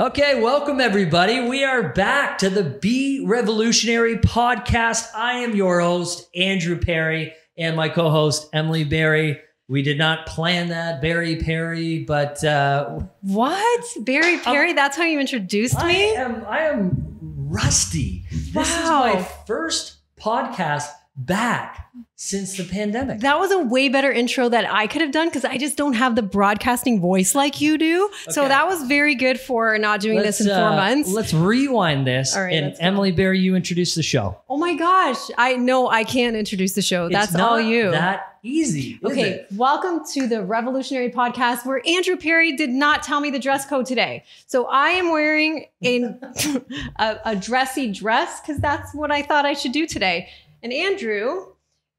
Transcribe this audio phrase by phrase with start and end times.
[0.00, 1.46] Okay, welcome everybody.
[1.46, 5.14] We are back to the Be Revolutionary podcast.
[5.14, 9.38] I am your host, Andrew Perry, and my co host, Emily Barry.
[9.68, 13.84] We did not plan that, Barry Perry, but uh, What?
[14.00, 14.72] Barry Perry?
[14.72, 16.16] That's how you introduced I me?
[16.16, 18.24] am I am rusty.
[18.30, 19.12] This is Wow.
[19.12, 21.79] my first podcast back
[22.16, 23.20] since the pandemic.
[23.20, 25.94] That was a way better intro that I could have done because I just don't
[25.94, 28.10] have the broadcasting voice like you do.
[28.28, 31.10] So that was very good for not doing this in four uh, months.
[31.10, 32.36] Let's rewind this.
[32.36, 32.76] All right, and.
[32.80, 34.40] Emily Barry, you introduce the show.
[34.48, 35.18] oh my gosh.
[35.38, 37.08] I know I can't introduce the show.
[37.08, 37.90] That's It's not all you.
[37.90, 38.98] That easy.
[39.04, 39.48] Okay, it?
[39.52, 43.86] welcome to the Revolutionary Podcast where Andrew Perry did not tell me the dress code
[43.86, 44.24] today.
[44.46, 46.14] So I am wearing a,
[46.96, 50.28] a, a dressy dress because that's what I thought I should do today.
[50.62, 51.49] And Andrew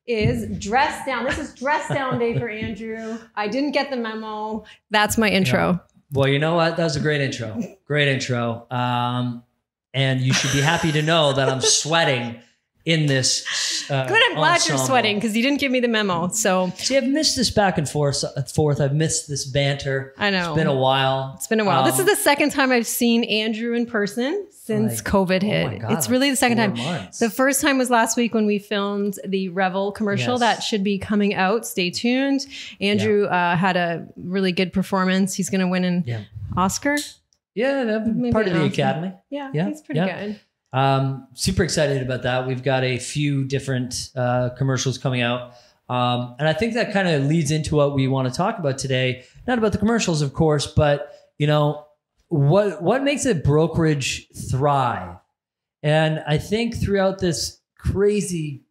[0.08, 1.26] is dress down.
[1.26, 3.18] This is dress down day for Andrew.
[3.36, 4.64] I didn't get the memo.
[4.90, 5.80] That's my intro.
[6.12, 6.78] Well, you know what?
[6.78, 7.62] That was a great intro.
[7.86, 8.68] Great intro.
[8.70, 9.44] Um,
[9.94, 12.40] and you should be happy to know that I'm sweating
[12.86, 13.46] in this.
[13.90, 16.30] Uh, Good, I'm glad you're sweating because you didn't give me the memo.
[16.30, 18.24] So See, I've missed this back and forth.
[18.54, 18.82] Forth.
[18.82, 20.14] I've missed this banter.
[20.18, 20.54] I know.
[20.54, 21.34] It's been a while.
[21.38, 21.84] It's been a while.
[21.84, 25.48] this Um, is the second time I've seen Andrew in person since Like, COVID oh
[25.48, 25.66] hit.
[25.68, 26.74] my God, it's really the second time.
[26.76, 27.20] months.
[27.20, 30.40] The first time was last week when we filmed the Revel commercial Yes.
[30.40, 31.66] that should be coming out.
[31.68, 32.46] Stay tuned.
[32.80, 35.34] Andrew uh, had a really good performance.
[35.36, 36.22] He's going to win an Yeah.
[36.56, 36.98] Oscar.
[37.56, 37.84] yeah,
[38.32, 38.66] part of the Oscar.
[38.66, 39.14] academy.
[39.30, 40.26] Yeah, Yeah, he's pretty yeah.
[40.28, 40.40] good.
[40.74, 42.48] Um, super excited about that.
[42.48, 45.54] We've got a few different uh, commercials coming out.
[45.90, 48.78] Um, and I think that kind of leads into what we want to talk about
[48.78, 49.26] today.
[49.46, 51.86] Not about the commercials, of course, but you know,
[52.30, 55.18] what what makes a brokerage thrive?
[55.84, 58.64] And I think throughout this crazy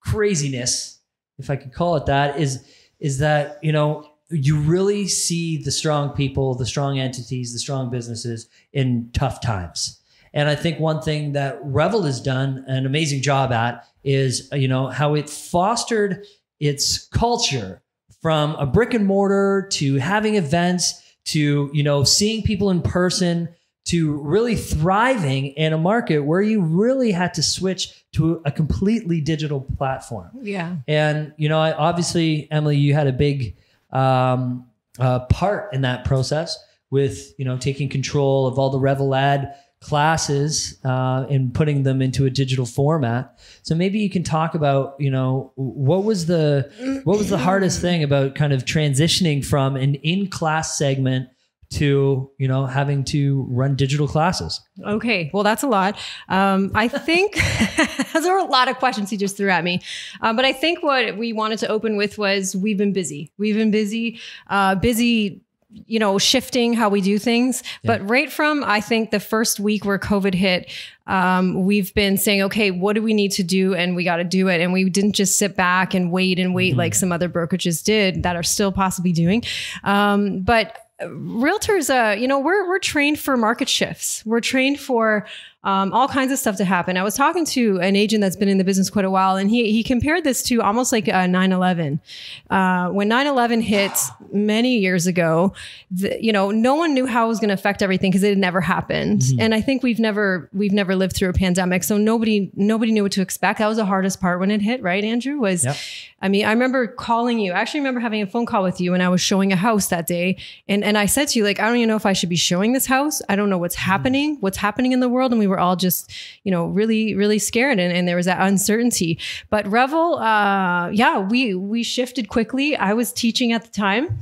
[0.00, 0.98] craziness,
[1.38, 2.66] if I could call it that, is
[2.98, 7.90] is that, you know, you really see the strong people, the strong entities, the strong
[7.90, 9.97] businesses in tough times.
[10.32, 14.68] And I think one thing that Revel has done an amazing job at is, you
[14.68, 16.24] know, how it fostered
[16.60, 17.82] its culture
[18.20, 23.48] from a brick and mortar to having events to, you know, seeing people in person
[23.88, 29.18] to really thriving in a market where you really had to switch to a completely
[29.18, 30.28] digital platform.
[30.42, 30.76] Yeah.
[30.86, 33.56] And you know, I, obviously, Emily, you had a big
[33.90, 34.66] um,
[34.98, 39.54] uh, part in that process with you know taking control of all the Revel Ad
[39.80, 43.38] classes uh, and putting them into a digital format.
[43.62, 46.70] So maybe you can talk about you know what was the
[47.04, 51.28] what was the hardest thing about kind of transitioning from an in class segment
[51.70, 54.60] to you know having to run digital classes.
[54.84, 55.98] Okay, well, that's a lot.
[56.28, 57.34] Um, I think
[58.12, 59.80] there were a lot of questions he just threw at me,
[60.20, 63.32] um, but I think what we wanted to open with was we've been busy.
[63.38, 64.18] We've been busy,
[64.48, 65.42] uh, busy.
[65.70, 67.62] You know, shifting how we do things.
[67.84, 70.70] But right from I think the first week where COVID hit,
[71.06, 73.74] um, we've been saying, okay, what do we need to do?
[73.74, 74.62] And we got to do it.
[74.62, 78.22] And we didn't just sit back and wait and wait like some other brokerages did
[78.22, 79.42] that are still possibly doing.
[79.84, 85.24] Um, but realtors uh you know we're we're trained for market shifts we're trained for
[85.68, 88.48] um, all kinds of stuff to happen i was talking to an agent that's been
[88.48, 91.26] in the business quite a while and he he compared this to almost like uh,
[91.26, 92.00] 9-11
[92.48, 93.92] uh, when 9-11 hit
[94.32, 95.52] many years ago
[95.90, 98.30] the, you know no one knew how it was going to affect everything because it
[98.30, 101.98] had never happened and i think we've never we've never lived through a pandemic so
[101.98, 105.04] nobody nobody knew what to expect that was the hardest part when it hit right
[105.04, 105.76] andrew was Yep.
[106.20, 107.52] I mean, I remember calling you.
[107.52, 109.86] I actually remember having a phone call with you when I was showing a house
[109.88, 110.36] that day.
[110.68, 112.36] And and I said to you, like, I don't even know if I should be
[112.36, 113.22] showing this house.
[113.28, 115.30] I don't know what's happening, what's happening in the world.
[115.30, 116.12] And we were all just,
[116.44, 117.78] you know, really, really scared.
[117.78, 119.18] And, and there was that uncertainty.
[119.50, 122.76] But Revel, uh, yeah, we we shifted quickly.
[122.76, 124.18] I was teaching at the time,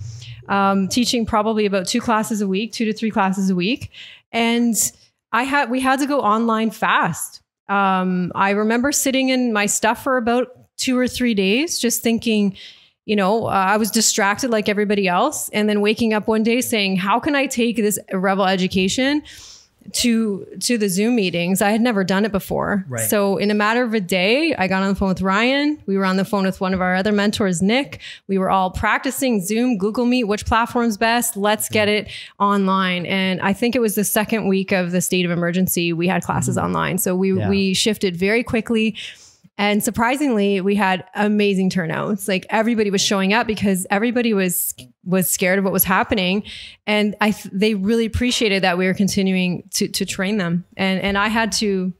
[0.49, 3.91] um, teaching probably about two classes a week, two to three classes a week.
[4.33, 4.75] And
[5.33, 7.43] I had we had to go online fast.
[7.69, 12.57] Um, I remember sitting in my stuff for about two or three days, just thinking,
[13.07, 16.61] you know, uh, I was distracted like everybody else, and then waking up one day
[16.61, 19.23] saying, "How can I take this Revel education?"
[19.93, 21.63] To to the Zoom meetings.
[21.63, 22.85] I had never done it before.
[22.89, 23.09] Right.
[23.09, 25.83] So in a matter of a day, I got on the phone with Ryan.
[25.87, 28.01] We were on the phone with one of our other mentors, Nick.
[28.29, 31.37] We were all practicing Zoom, Google Meet, which platform's best.
[31.37, 33.07] Let's get it online.
[33.07, 35.93] And I think it was the second week of the state of emergency.
[35.93, 36.67] We had classes mm-hmm.
[36.67, 36.99] online.
[36.99, 37.49] So we Yeah.
[37.49, 38.97] we shifted very quickly.
[39.59, 42.29] And surprisingly, we had amazing turnouts.
[42.29, 44.75] Like everybody was showing up because everybody was
[45.05, 46.43] was scared of what was happening,
[46.87, 50.65] and I th- they really appreciated that we were continuing to to train them.
[50.77, 51.93] And and I had to,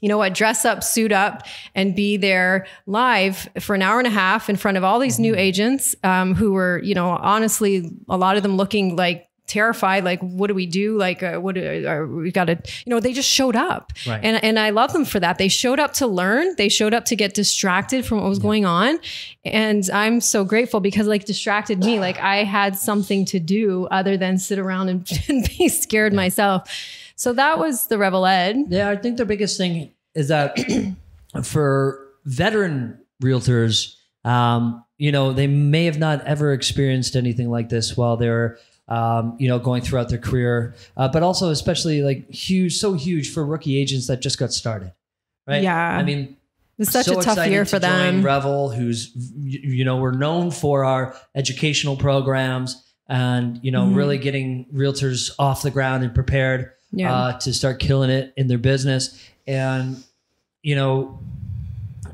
[0.00, 1.46] you know what, dress up, suit up,
[1.76, 5.20] and be there live for an hour and a half in front of all these
[5.20, 10.04] new agents um, who were, you know, honestly, a lot of them looking like terrified.
[10.04, 10.96] Like, what do we do?
[10.96, 12.54] Like, uh, what uh, we got to,
[12.84, 14.20] you know, they just showed up, Right.
[14.24, 15.38] and and I love them for that.
[15.38, 16.54] They showed up to learn.
[16.56, 18.98] They showed up to get distracted from what was going on,
[19.44, 22.00] and I'm so grateful because like distracted me.
[22.00, 26.68] Like I had something to do other than sit around and, and be scared myself.
[27.16, 28.56] So that was the Revel Ed.
[28.68, 30.58] Yeah, I think the biggest thing is that
[31.44, 37.96] for veteran realtors, um, you know, they may have not ever experienced anything like this
[37.96, 38.58] while they're,
[38.88, 43.32] um, you know, going throughout their career, uh, but also especially like huge, so huge
[43.32, 44.92] for rookie agents that just got started,
[45.46, 45.62] right?
[45.62, 45.76] Yeah.
[45.98, 46.36] I mean,
[46.78, 48.22] It's such so a tough year to for join them.
[48.22, 53.94] Revel, who's you know we're known for our educational programs and you know Mhm.
[53.96, 57.14] really getting realtors off the ground and prepared Yeah.
[57.14, 59.18] uh, to start killing it in their business.
[59.46, 60.02] And
[60.62, 61.18] you know,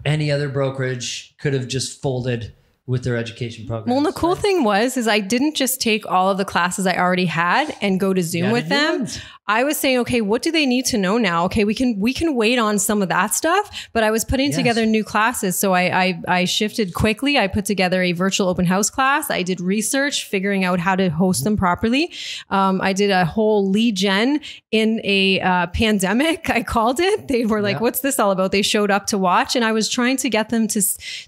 [0.05, 2.53] any other brokerage could have just folded
[2.89, 3.89] with their education program.
[3.91, 6.87] Well, and the cool thing was, is I didn't just take all of the classes
[6.87, 9.07] I already had and go to Zoom with them.
[9.47, 11.45] I was saying, okay, what do they need to know now?
[11.47, 14.49] Okay, we can we can wait on some of that stuff, but I was putting
[14.49, 14.57] Yes.
[14.57, 17.39] together new classes, so I, I I shifted quickly.
[17.39, 19.31] I put together a virtual open house class.
[19.31, 22.13] I did research, figuring out how to host them properly.
[22.51, 24.41] Um, I did a whole lead gen
[24.71, 26.51] in a uh, pandemic.
[26.59, 27.29] I called it.
[27.29, 27.83] They were like, Yeah.
[27.83, 30.51] "What's this all about?" They showed up to watch, and I was trying to get
[30.51, 30.81] them to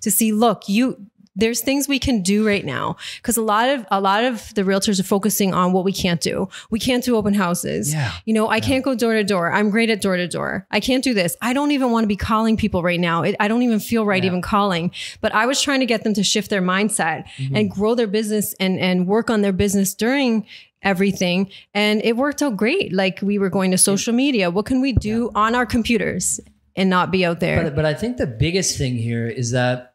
[0.03, 0.33] to see.
[0.33, 1.07] Look, you
[1.37, 4.63] there's things we can do right now because a lot of a lot of the
[4.63, 6.49] realtors are focusing on what we can't do.
[6.71, 7.93] We can't do open houses.
[7.95, 8.13] Yeah.
[8.25, 9.53] You know, I can't go door to door.
[9.53, 10.67] I'm great at door to door.
[10.71, 11.37] I can't do this.
[11.41, 13.23] I don't even want to be calling people right now.
[13.23, 14.29] It, I don't even feel right Yeah.
[14.31, 14.91] even calling.
[15.21, 17.57] But I was trying to get them to shift their mindset Mm-hmm.
[17.57, 20.47] and grow their business and and work on their business during
[20.83, 24.81] everything and it worked out great like we were going to social media what can
[24.81, 26.41] we do on our computers
[26.77, 29.90] and not be out there But, but I think the biggest thing here is that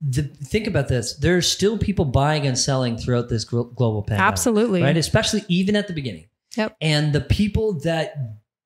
[0.00, 1.16] the think about this.
[1.16, 4.30] There's still people buying and selling throughout this global pandemic.
[4.30, 4.96] absolutely right?
[4.96, 6.28] Especially even at the beginning.
[6.56, 6.76] Yep.
[6.80, 8.14] And the people that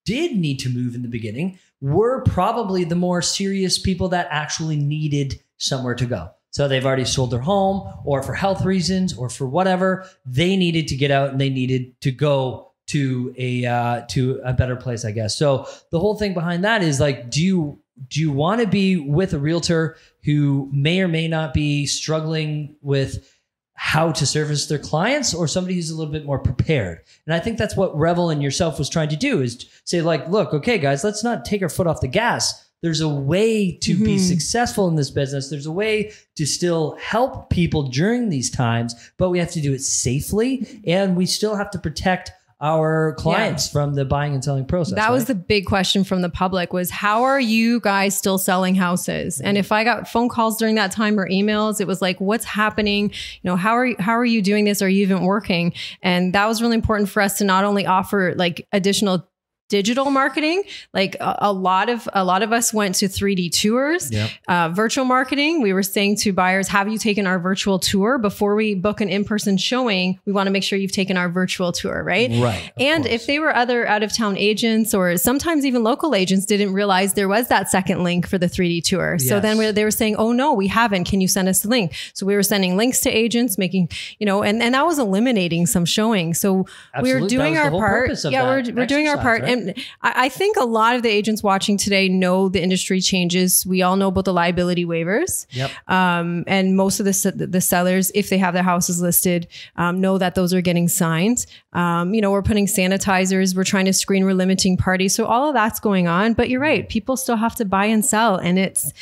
[0.04, 4.76] did need to move in the beginning were probably the more serious people that actually
[4.76, 6.30] needed somewhere to go.
[6.50, 10.88] So they've already sold their home, or for health reasons, or for whatever they needed
[10.88, 15.04] to get out and they needed to go to a uh, to a better place,
[15.04, 15.38] I guess.
[15.38, 17.78] So the whole thing behind that is like, do you
[18.08, 22.76] do you want to be with a realtor who may or may not be struggling
[22.82, 23.36] with
[23.74, 27.00] how to service their clients or somebody who's a little bit more prepared.
[27.24, 30.28] And I think that's what Revel and yourself was trying to do is say like,
[30.28, 32.68] look, okay guys, let's not take our foot off the gas.
[32.82, 34.20] There's a way to be Mhm.
[34.28, 35.48] successful in this business.
[35.48, 39.72] There's a way to still help people during these times, but we have to do
[39.72, 44.66] it safely and we still have to protect our clients from the buying and selling
[44.66, 44.94] process.
[44.94, 48.74] That was the big question from the public was how are you guys still selling
[48.74, 49.40] houses?
[49.40, 52.44] And if I got phone calls during that time or emails, it was like, what's
[52.44, 53.10] happening?
[53.10, 54.82] You know, how are you, how are you doing this?
[54.82, 55.72] Are you even working?
[56.02, 59.26] And that was really important for us to not only offer like additional
[59.70, 60.62] digital marketing
[60.92, 64.30] like a, a lot of a lot of us went to 3d tours Yep.
[64.48, 68.54] uh, virtual marketing we were saying to buyers have you taken our virtual tour before
[68.54, 72.02] we book an in-person showing we want to make sure you've taken our virtual tour
[72.04, 72.72] right Right.
[72.78, 73.14] and course.
[73.14, 77.14] if they were other out of town agents or sometimes even local agents didn't realize
[77.14, 79.18] there was that second link for the 3D tour.
[79.18, 81.04] So then we- they were saying, oh no, we haven't.
[81.04, 81.94] Can you send us the link?
[82.12, 83.88] So we were sending links to agents, making,
[84.18, 86.34] you know, and, and that was eliminating some showing.
[86.34, 86.64] So we
[86.94, 87.22] Absolutely.
[87.22, 88.10] were doing our part.
[88.24, 89.42] Yeah, that we're, we're doing our part.
[89.42, 89.52] right?
[89.52, 89.59] And
[90.02, 93.64] I, I think a lot of the agents watching today know the industry changes.
[93.66, 95.46] We all know about the liability waivers.
[95.50, 95.70] Yep.
[95.88, 100.18] Um, and most of the, the sellers, if they have their houses listed, um, know
[100.18, 101.46] that those are getting signed.
[101.72, 105.14] Um, you know, we're putting sanitizers, we're trying to screen, we're limiting parties.
[105.14, 106.34] So all of that's going on.
[106.34, 108.36] But you're right, people still have to buy and sell.
[108.36, 108.92] And it's,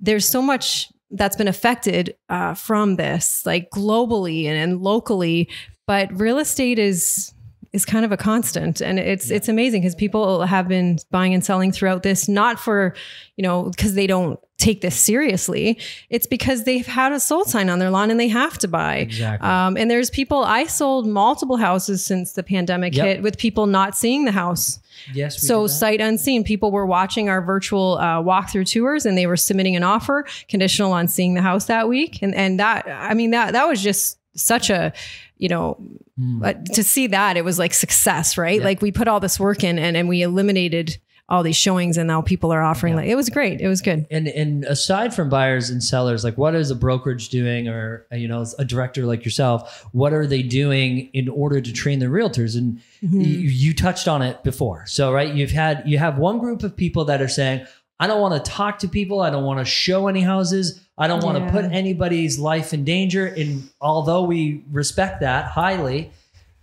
[0.00, 5.48] there's so much that's been affected uh, from this, like globally and, and locally.
[5.86, 7.32] But real estate is
[7.78, 11.44] is kind of a constant and it's it's amazing because people have been buying and
[11.44, 12.92] selling throughout this not for
[13.36, 15.78] you know because they don't take this seriously
[16.10, 18.96] it's because they've had a sold sign on their lawn and they have to buy
[18.96, 19.48] Exactly.
[19.48, 23.06] um, and there's people i sold multiple houses since the pandemic Yep.
[23.06, 24.80] hit with people not seeing the house
[25.14, 25.40] yes.
[25.40, 29.36] we so sight unseen people were watching our virtual uh, walkthrough tours and they were
[29.36, 33.30] submitting an offer conditional on seeing the house that week and and that i mean
[33.30, 34.92] that that was just such a
[35.38, 35.76] you know
[36.18, 36.44] Mm.
[36.44, 38.64] uh, to see that it was like success right Yeah.
[38.64, 42.08] like we put all this work in and, and we eliminated all these showings and
[42.08, 43.00] now people are offering Yeah.
[43.02, 46.36] like it was great it was good And and aside from buyers and sellers, like
[46.36, 50.42] what is a brokerage doing, or you know, a director like yourself, what are they
[50.42, 52.56] doing in order to train their realtors?
[52.56, 53.20] And Mm-hmm.
[53.20, 53.26] you,
[53.64, 54.84] you touched on it before.
[54.88, 57.64] So right, you've had you have one group of people that are saying,
[58.00, 61.06] I don't want to talk to people, I don't want to show any houses, I
[61.08, 63.26] don't want to put anybody's life in danger.
[63.26, 66.12] And although we respect that highly,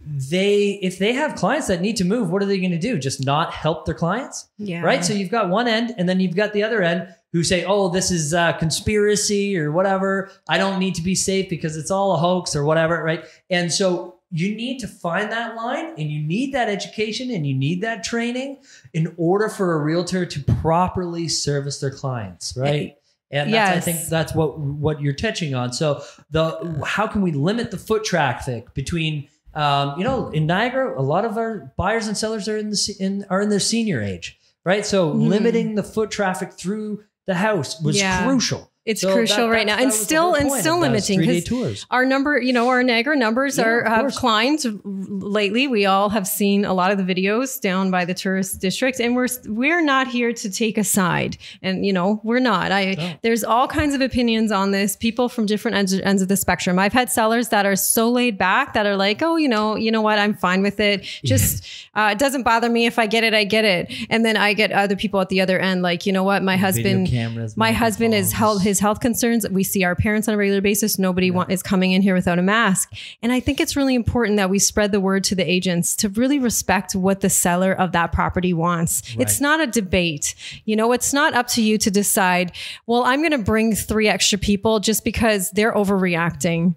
[0.06, 2.98] they if they have clients that need to move, what are they going to do?
[2.98, 4.48] Just not help their clients?
[4.58, 4.82] Yeah.
[4.82, 5.04] Right?
[5.04, 7.90] So you've got one end and then you've got the other end who say, "Oh,
[7.90, 10.30] this is a conspiracy or whatever.
[10.48, 13.26] I don't need to be safe because it's all a hoax or whatever," right?
[13.50, 17.56] And so you need to find that line and you need that education and you
[17.56, 18.58] need that training
[18.94, 22.98] in order for a realtor to properly service their clients, right?
[23.32, 25.74] And that's, I think that's what what you're touching on.
[25.74, 26.02] So
[26.32, 31.02] the how can we limit the foot traffic between um, you know in Niagara a
[31.02, 34.38] lot of our buyers and sellers are in the in are in their senior age,
[34.64, 34.86] right?
[34.86, 35.28] So Mhm.
[35.30, 38.24] limiting the foot traffic through the house was Yeah.
[38.24, 38.70] crucial.
[38.86, 42.40] It's So crucial that- right that- now, and still and still limiting because our number,
[42.40, 45.68] you know, our Niagara numbers Yeah, are have climbed lately.
[45.68, 49.16] We all have seen a lot of the videos down by the tourist district, and
[49.16, 52.72] we're we're not here to take a side, and you know, we're not.
[52.72, 53.12] I No.
[53.24, 54.96] there's all kinds of opinions on this.
[54.96, 56.78] People from different ends, ends of the spectrum.
[56.78, 59.92] I've had sellers that are so laid back that are like, oh, you know, you
[59.92, 61.04] know what, I'm fine with it.
[61.24, 61.66] Just
[61.96, 63.92] uh, it doesn't bother me if I get it, I get it.
[64.12, 66.58] And then I get other people at the other end, like, you know what, my
[66.58, 68.32] husband cameras, my husband microphones.
[68.34, 69.48] held his health concerns.
[69.50, 71.00] We see our parents on a regular basis.
[71.00, 72.94] Nobody want, is coming in here without a mask.
[73.22, 76.10] And I think it's really important that we spread the word to the agents to
[76.10, 79.02] really respect what the seller of that property wants.
[79.18, 80.36] It's not a debate.
[80.66, 82.52] You know, it's not up to you to decide,
[82.88, 86.76] well, I'm going to bring three extra people just because they're overreacting.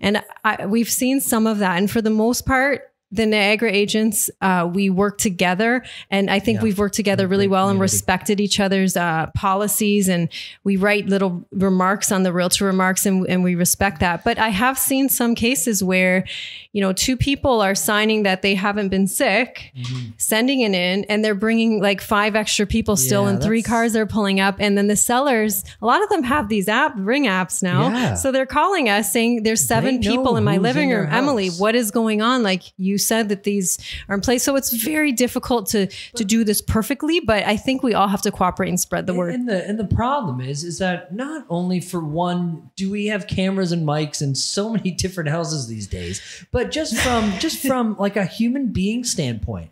[0.00, 1.78] And I, we've seen some of that.
[1.78, 6.56] And for the most part, the Niagara agents, uh, we work together, and I think
[6.58, 6.62] Yeah.
[6.64, 10.08] we've worked together really well and respected each other's uh, policies.
[10.08, 10.30] And
[10.64, 14.24] we write little remarks on the realtor remarks, and, and we respect that.
[14.24, 16.24] But I have seen some cases where,
[16.72, 20.12] you know, two people are signing that they haven't been sick, Mhm.
[20.16, 23.94] sending it in, and they're bringing like five extra people still, Yeah, and three cars
[23.94, 27.24] are pulling up, and then the sellers, a lot of them have these app ring
[27.26, 28.14] apps now, Yeah.
[28.14, 31.08] so they're calling us saying there's seven people in my living in room.
[31.12, 32.42] Emily, what is going on?
[32.42, 33.78] Like you said that these
[34.08, 37.20] are in place, so it's very difficult to to do this perfectly.
[37.20, 39.34] But I think we all have to cooperate and spread the word.
[39.34, 43.26] And the and the problem is is that not only for one do we have
[43.26, 47.96] cameras and mics in so many different houses these days, but just from just from
[47.98, 49.70] like a human being standpoint.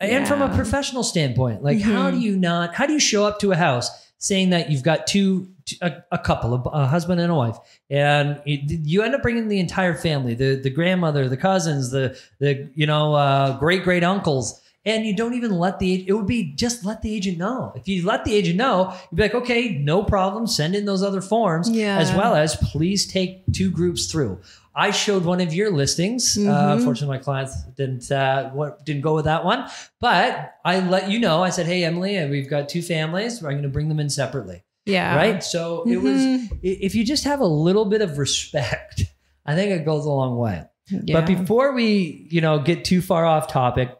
[0.00, 2.20] And from a professional standpoint, like how mm-hmm.
[2.20, 5.06] do you not how do you show up to a house saying that you've got
[5.06, 5.48] two
[5.82, 7.56] a, a couple a, a husband and a wife.
[7.90, 12.18] And it, you end up bringing the entire family the the grandmother the cousins the
[12.38, 14.60] the you know uh, great great uncles?
[14.84, 17.72] And you don't even let the it would be just let the agent know.
[17.76, 21.02] If you let the agent know you'd be like okay no problem send in those
[21.02, 21.98] other forms Yeah.
[21.98, 24.40] as well as please take two groups through
[24.78, 26.38] I showed one of your listings.
[26.38, 26.72] Uh, Mhm.
[26.76, 29.64] unfortunately, my clients didn't uh, what, didn't go with that one,
[30.00, 31.42] but I let you know.
[31.42, 33.42] I said, "Hey, Emily, uh, we've got two families.
[33.42, 35.16] I'm going to bring them in separately." Yeah.
[35.16, 35.42] right?
[35.44, 36.58] So it was Mhm.
[36.62, 39.04] if you just have a little bit of respect,
[39.44, 40.62] I think it goes a long way.
[40.90, 41.20] Yeah.
[41.20, 43.90] But before we, you know, get too far off topic,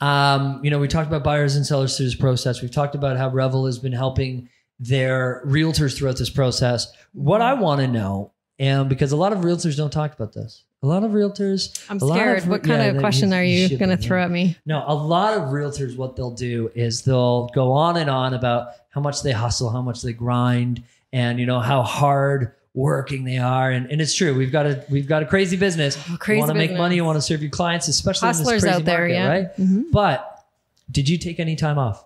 [0.00, 2.60] um, you know, we talked about buyers and sellers through this process.
[2.62, 4.48] We've talked about how Revel has been helping
[4.78, 6.92] their realtors throughout this process.
[7.12, 10.62] What I want to know, and because a lot of realtors don't talk about this,
[10.84, 12.38] a lot of realtors, I'm a lot scared.
[12.38, 14.56] of- what kind yeah, of question are you going to throw at me?
[14.64, 18.68] No, a lot of realtors, what they'll do is they'll go on and on about
[18.90, 23.38] how much they hustle, how much they grind, and you know how hard working they
[23.38, 23.72] are.
[23.72, 24.32] And, and it's true.
[24.32, 25.98] We've got a we've got a crazy business.
[26.08, 28.34] Oh, crazy you want to make money, you want to serve your clients, especially in
[28.34, 29.28] Hustlers this crazy out there, market, yeah.
[29.28, 29.56] right?
[29.56, 29.90] Mhm.
[29.90, 30.46] But
[30.88, 32.04] did you take any time off?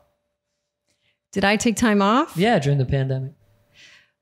[1.33, 2.35] Did I take time off?
[2.35, 3.33] Yeah, during the pandemic.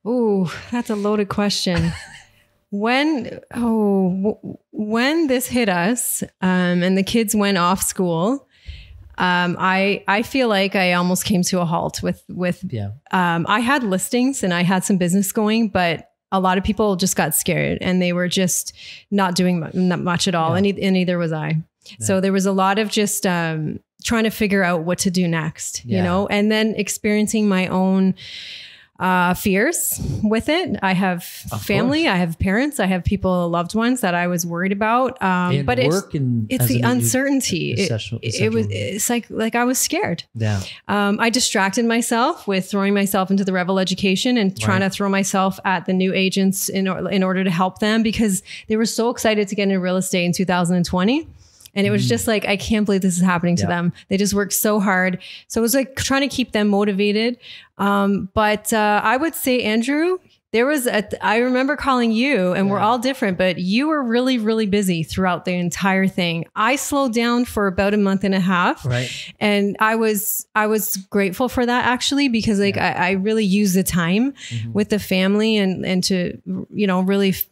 [0.07, 1.93] Ooh, that's a loaded question.
[2.81, 8.49] when oh when this hit us um, and the kids went off school,
[9.19, 12.91] um, I I feel like I almost came to a halt with with Yeah.
[13.13, 16.97] um, I had listings and I had some business going, but a lot of people
[16.97, 18.73] just got scared and they were just
[19.13, 20.57] not doing mu- not much at all, Yeah.
[20.57, 21.63] and, e- and neither was I.
[22.01, 25.29] So there was a lot of just um, trying to figure out what to do
[25.29, 28.15] next, you know, and then experiencing my own
[29.01, 30.79] uh, fears with it.
[30.83, 32.13] I have Of family, course.
[32.13, 35.21] I have parents, I have people, loved ones that I was worried about.
[35.21, 36.03] Um, but it's
[36.49, 37.73] it's the uncertainty.
[37.73, 40.23] It, essential- it was it's like like I was scared.
[40.35, 40.61] Yeah.
[40.89, 44.87] Um, I distracted myself with throwing myself into the Revel education and trying Right.
[44.93, 48.43] to throw myself at the new agents in, or, in order to help them because
[48.69, 51.27] they were so excited to get into real estate in 2020.
[51.75, 53.69] And it was just like, I can't believe this is happening to Mm.
[53.69, 53.77] Yeah.
[53.77, 53.93] them.
[54.09, 55.19] They just worked so hard.
[55.49, 57.39] So it was like trying to keep them motivated.
[57.79, 60.19] Um, but uh, I would say, Andrew,
[60.53, 64.39] there was a, I remember calling you and we're all different, but you were really,
[64.39, 66.45] really busy throughout the entire thing.
[66.55, 69.11] I slowed down for about a month and a half Right.
[69.41, 73.75] and i was i was grateful for that actually because like I, I really used
[73.75, 74.73] the time Mhm.
[74.73, 76.41] with the family and and to
[76.73, 77.47] you know really f-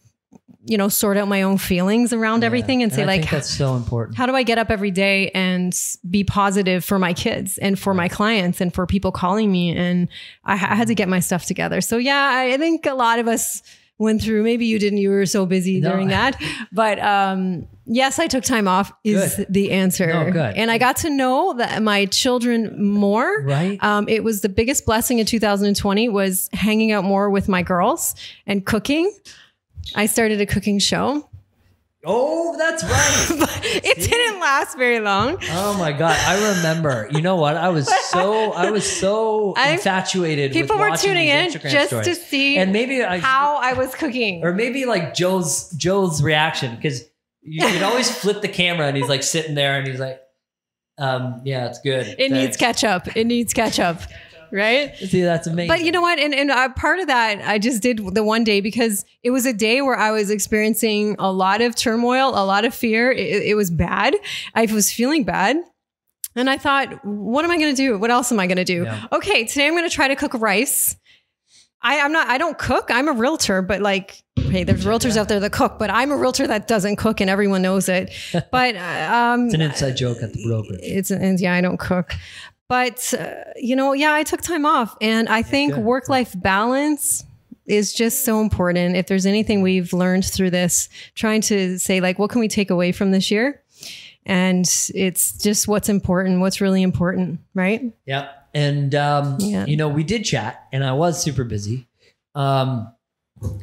[0.64, 2.46] you know, sort out my own feelings around Yeah.
[2.46, 4.16] everything and say I like, that's so important.
[4.16, 5.76] how do I get up every day and
[6.08, 9.76] be positive for my kids and for my clients and for people calling me?
[9.76, 10.08] And
[10.44, 11.80] I, I had to get my stuff together.
[11.80, 13.62] So yeah, I think a lot of us
[13.98, 14.42] went through.
[14.44, 14.98] Maybe you didn't.
[14.98, 15.90] You were so busy No.
[15.90, 16.40] during that.
[16.72, 18.92] But um, yes, I took time off.
[19.04, 19.46] Is Good.
[19.50, 20.06] the answer?
[20.06, 20.56] No, good.
[20.56, 23.42] And I got to know that my children more.
[23.42, 23.82] Right?
[23.82, 28.14] Um, it was the biggest blessing in 2020 was hanging out more with my girls
[28.46, 29.12] and cooking.
[29.94, 31.28] I started a cooking show,
[32.04, 33.48] oh, that's right.
[33.84, 35.38] it didn't last very long.
[35.50, 37.08] Oh my god, I remember.
[37.12, 37.56] You know what?
[37.56, 40.52] I was so I was so I- infatuated.
[40.52, 42.06] People were tuning in Instagram just stories.
[42.06, 44.44] to see and maybe I how I was cooking.
[44.44, 47.04] or maybe like Joe's Joe's reaction because
[47.42, 50.20] you could always flip the camera and he's like sitting there and he's like,
[50.98, 52.14] um, yeah, it's good.
[52.18, 53.16] It needs ketchup.
[53.16, 54.00] It needs ketchup,
[54.52, 54.94] right?
[54.96, 55.68] See, that's amazing.
[55.68, 56.18] But you know what?
[56.18, 59.46] And, and uh, part of that, I just did the one day because it was
[59.46, 63.10] a day where I was experiencing a lot of turmoil, a lot of fear.
[63.10, 64.14] It, it was bad.
[64.54, 65.56] I was feeling bad.
[66.34, 67.98] And I thought, what am I going to do?
[67.98, 68.84] What else am I going to do?
[68.84, 69.06] Yeah.
[69.12, 70.96] Okay, today I'm going to try to cook rice.
[71.82, 72.90] I, I'm not, I don't cook.
[72.90, 76.16] I'm a realtor, but like, hey, there's realtors out there that cook, but I'm a
[76.16, 78.12] realtor that doesn't cook and everyone knows it.
[78.52, 80.80] But, uh, um, it's an inside joke at the brokerage.
[80.82, 82.12] it's and yeah, I don't cook.
[82.72, 87.22] But uh, you know, yeah, I took time off, and I think work life balance
[87.66, 88.96] is just so important.
[88.96, 92.70] If there's anything we've learned through this, trying to say like, what can we take
[92.70, 93.60] away from this year?
[94.24, 94.64] And
[94.94, 97.92] it's just what's important, what's really important, right?
[98.06, 98.30] Yeah.
[98.54, 99.66] And um, Yeah.
[99.66, 101.86] you know, we did chat and I was super busy.
[102.34, 102.90] Um,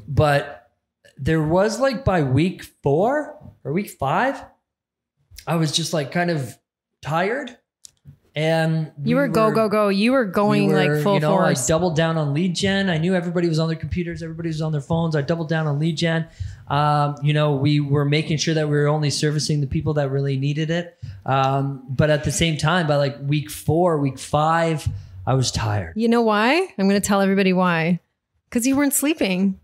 [0.08, 0.70] but
[1.18, 4.40] there was like by week four or week five,
[5.48, 6.56] I was just like kind of
[7.02, 7.58] tired.
[8.36, 9.90] And You we were go go go.
[9.90, 11.66] You were going we were, like full you know, force.
[11.66, 12.90] I doubled down on lead gen.
[12.90, 15.16] I knew everybody was on their computers, everybody was on their phones.
[15.16, 16.28] I doubled down on lead gen.
[16.68, 20.10] Um, you know, we were making sure that we were only servicing the people that
[20.12, 20.98] really needed it.
[21.26, 24.88] Um, but at the same time, by like week four, week five,
[25.26, 25.94] I was tired.
[25.96, 26.56] you know why?
[26.78, 28.00] I'm going to tell everybody why.
[28.50, 29.60] Because you weren't sleeping.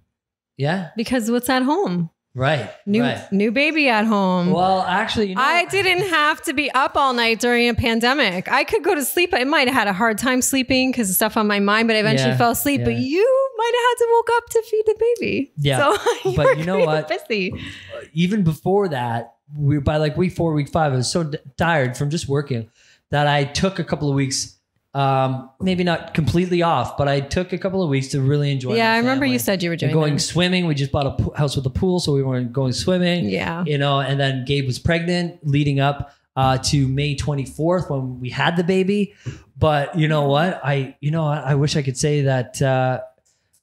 [0.57, 2.09] Yeah, Because what's at home?
[2.35, 3.31] Right, New right.
[3.31, 4.51] new baby at home.
[4.51, 8.51] Well, actually, you know, I didn't have to be up all night during a pandemic.
[8.51, 9.31] I could go to sleep.
[9.33, 11.95] I might have had a hard time sleeping because of stuff on my mind, but
[11.95, 12.81] I eventually Yeah, fell asleep.
[12.83, 15.53] But you might have had to woke up to feed the baby.
[15.57, 17.07] Yeah, So you but you know what?
[17.07, 17.51] Busy.
[17.53, 21.37] Uh, even before that, we by like week four, week five, I was so d-
[21.57, 22.69] tired from just working
[23.11, 24.54] that I took a couple of weeks.
[24.95, 28.75] Um, maybe not completely off, but I took a couple of weeks to really enjoy.
[28.75, 30.19] Yeah, I remember you said you were And doing going that.
[30.21, 30.67] swimming.
[30.67, 33.27] We just bought a house with a pool, so we weren't going swimming.
[33.29, 33.65] Yeah.
[33.67, 33.99] you know.
[33.99, 38.63] And then Gabe was pregnant, leading up uh, to May 24th when we had the
[38.63, 39.13] baby.
[39.57, 40.61] But you know what?
[40.63, 43.01] I you know I, I wish I could say that uh,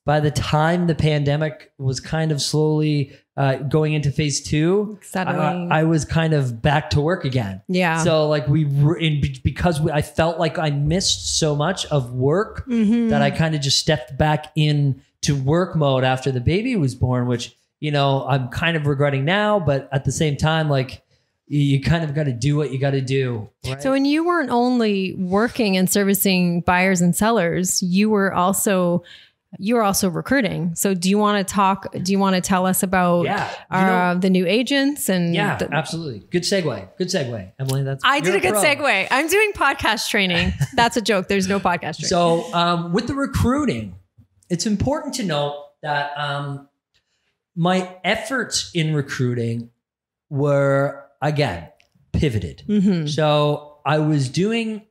[0.05, 5.81] by the time the pandemic was kind of slowly uh, going into phase two, I.
[5.81, 7.63] I was kind of back to work again.
[7.69, 8.03] yeah.
[8.05, 12.13] So like we were in because we, I felt like I missed so much of
[12.13, 13.09] work Mhm.
[13.11, 16.95] that I kind of just stepped back in to work mode after the baby was
[16.95, 21.03] born, which you know I'm kind of regretting now, but at the same time, like
[21.47, 23.49] you, you kind of got to do what you got to do.
[23.67, 23.81] Right?
[23.83, 29.03] So when you weren't only working and servicing buyers and sellers, you were also
[29.59, 30.75] you were also recruiting.
[30.75, 31.93] So do you want to talk?
[31.93, 35.57] Do you want to tell us about yeah, uh, know, the new agents and yeah,
[35.57, 36.21] the- absolutely.
[36.31, 36.97] Good segue.
[36.97, 37.83] Good segue, Emily.
[37.83, 38.63] That's I did a good pro.
[38.63, 39.09] segue.
[39.11, 40.53] I'm doing podcast training.
[40.75, 41.29] That's a joke.
[41.29, 42.09] There's no podcast training.
[42.09, 43.95] So um, with the recruiting,
[44.49, 46.69] it's important to note that um,
[47.55, 49.71] my efforts in recruiting
[50.31, 51.69] were again
[52.13, 52.63] pivoted.
[52.67, 53.09] Mhm.
[53.09, 54.83] So I was doing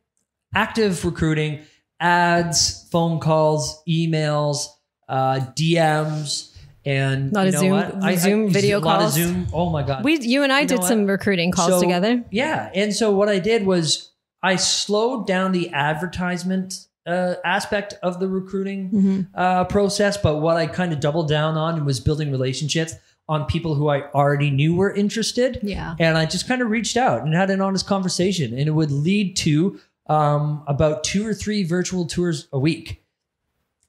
[0.53, 1.61] active recruiting,
[2.01, 4.65] ads, phone calls, emails,
[5.07, 6.49] uh, DMs,
[6.83, 8.17] and of know Zoom- what?
[8.19, 9.17] Zoom video a lot calls.
[9.17, 9.47] Of Zoom.
[9.53, 10.03] Oh my god.
[10.03, 12.23] we, you and I You did some recruiting calls So, together.
[12.31, 12.69] Yeah.
[12.73, 14.11] And so what I did was
[14.41, 19.27] I slowed down the advertisement uh, aspect of the recruiting Mhm.
[19.35, 22.93] uh, process, but what I kind of doubled down on was building relationships
[23.27, 25.59] on people who I already knew were interested.
[25.63, 25.95] Yeah.
[25.99, 28.91] And I just kind of reached out and had an honest conversation, and it would
[28.91, 29.79] lead to
[30.11, 33.05] um, about two or three virtual tours a week.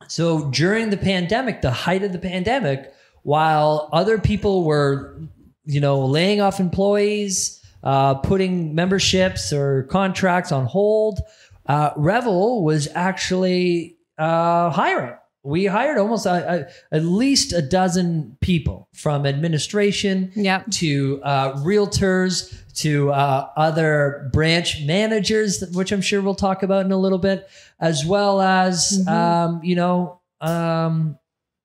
[0.07, 2.93] So during the pandemic, the height of the pandemic,
[3.25, 5.19] while other people were,
[5.65, 11.19] you know, laying off employees, uh, putting memberships or contracts on hold,
[11.67, 15.17] uh, Revel was actually uh, hiring.
[15.45, 20.71] We hired almost uh, uh, at least a dozen people from administration Yep.
[20.83, 26.93] to uh, realtors to uh, other branch managers, which I'm sure we'll talk about in
[26.93, 27.49] a little bit,
[27.81, 29.09] as well as Mhm.
[29.13, 31.19] um, you know um,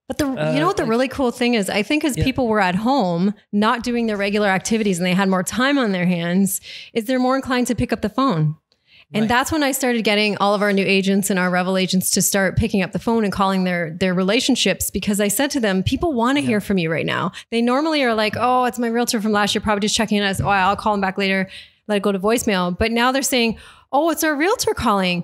[0.07, 1.69] But the Uh, you know what the really cool thing is?
[1.69, 2.23] I think as Yeah.
[2.23, 5.91] people were at home, not doing their regular activities, and they had more time on
[5.91, 6.61] their hands,
[6.93, 8.55] is they're more inclined to pick up the phone.
[9.13, 9.29] And Right.
[9.29, 12.21] that's when I started getting all of our new agents and our Revel agents to
[12.21, 15.81] start picking up the phone and calling their their relationships because I said to them,
[15.81, 17.31] people want to hear from you right now.
[17.49, 20.23] They normally are like, oh, it's my realtor from last year, probably just checking in
[20.23, 20.41] us.
[20.41, 21.49] Oh, I'll call them back later,
[21.87, 22.77] let it go to voicemail.
[22.77, 23.57] But now they're saying,
[23.93, 25.23] oh, it's our realtor calling.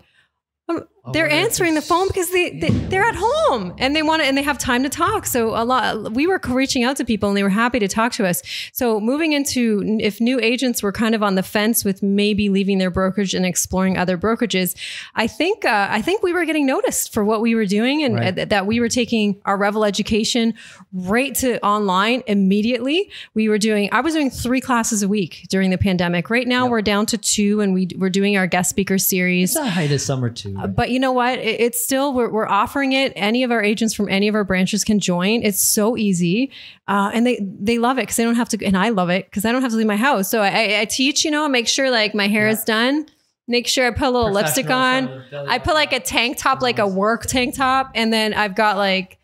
[1.11, 4.37] They're answering the phone because they, they they're at home and they want to and
[4.37, 5.25] they have time to talk.
[5.25, 8.13] So a lot we were reaching out to people and they were happy to talk
[8.13, 8.41] to us.
[8.71, 12.77] So moving into if new agents were kind of on the fence with maybe leaving
[12.77, 14.75] their brokerage and exploring other brokerages,
[15.15, 18.15] I think uh, I think we were getting noticed for what we were doing and
[18.15, 18.39] Right.
[18.39, 20.53] uh, that we were taking our Revel education
[20.93, 23.09] right to online immediately.
[23.33, 26.29] We were doing I was doing three classes a week during the pandemic.
[26.29, 26.71] Right now Yep.
[26.71, 29.51] we're down to two and we we're doing our guest speaker series.
[29.55, 30.53] It's a height of summer too.
[30.55, 30.73] right?
[30.73, 31.39] But you know what?
[31.39, 33.11] It, it's still we're, we're offering it.
[33.15, 35.41] Any of our agents from any of our branches can join.
[35.43, 36.51] It's so easy,
[36.87, 38.65] uh, and they they love it because they don't have to.
[38.65, 40.29] And I love it because I don't have to leave my house.
[40.29, 41.25] So I, I, teach.
[41.25, 42.53] You know, make sure like my hair Yeah.
[42.53, 43.07] is done.
[43.47, 45.07] Make sure I put a little lipstick on.
[45.07, 48.13] from the belly I put like a tank top, like a work tank top, and
[48.13, 49.19] then I've got like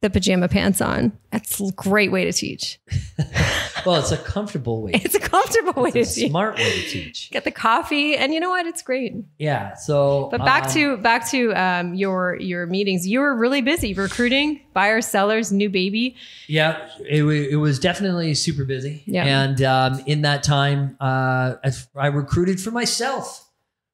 [0.00, 1.12] the pajama pants on.
[1.30, 2.80] That's a great way to teach.
[3.86, 4.92] well, it's a comfortable way.
[4.94, 6.30] It's a comfortable way to It's a teach.
[6.30, 7.30] smart way to teach.
[7.30, 8.66] Get the coffee, and you know what?
[8.66, 9.14] It's great.
[9.38, 9.74] Yeah.
[9.74, 13.06] So, But back um, to back to um, your your meetings.
[13.06, 16.16] You were really busy recruiting buyers, sellers, new baby.
[16.46, 19.02] Yeah, it, it was definitely super busy.
[19.06, 19.24] Yeah.
[19.24, 23.49] And um, in that time, uh, I, I recruited for myself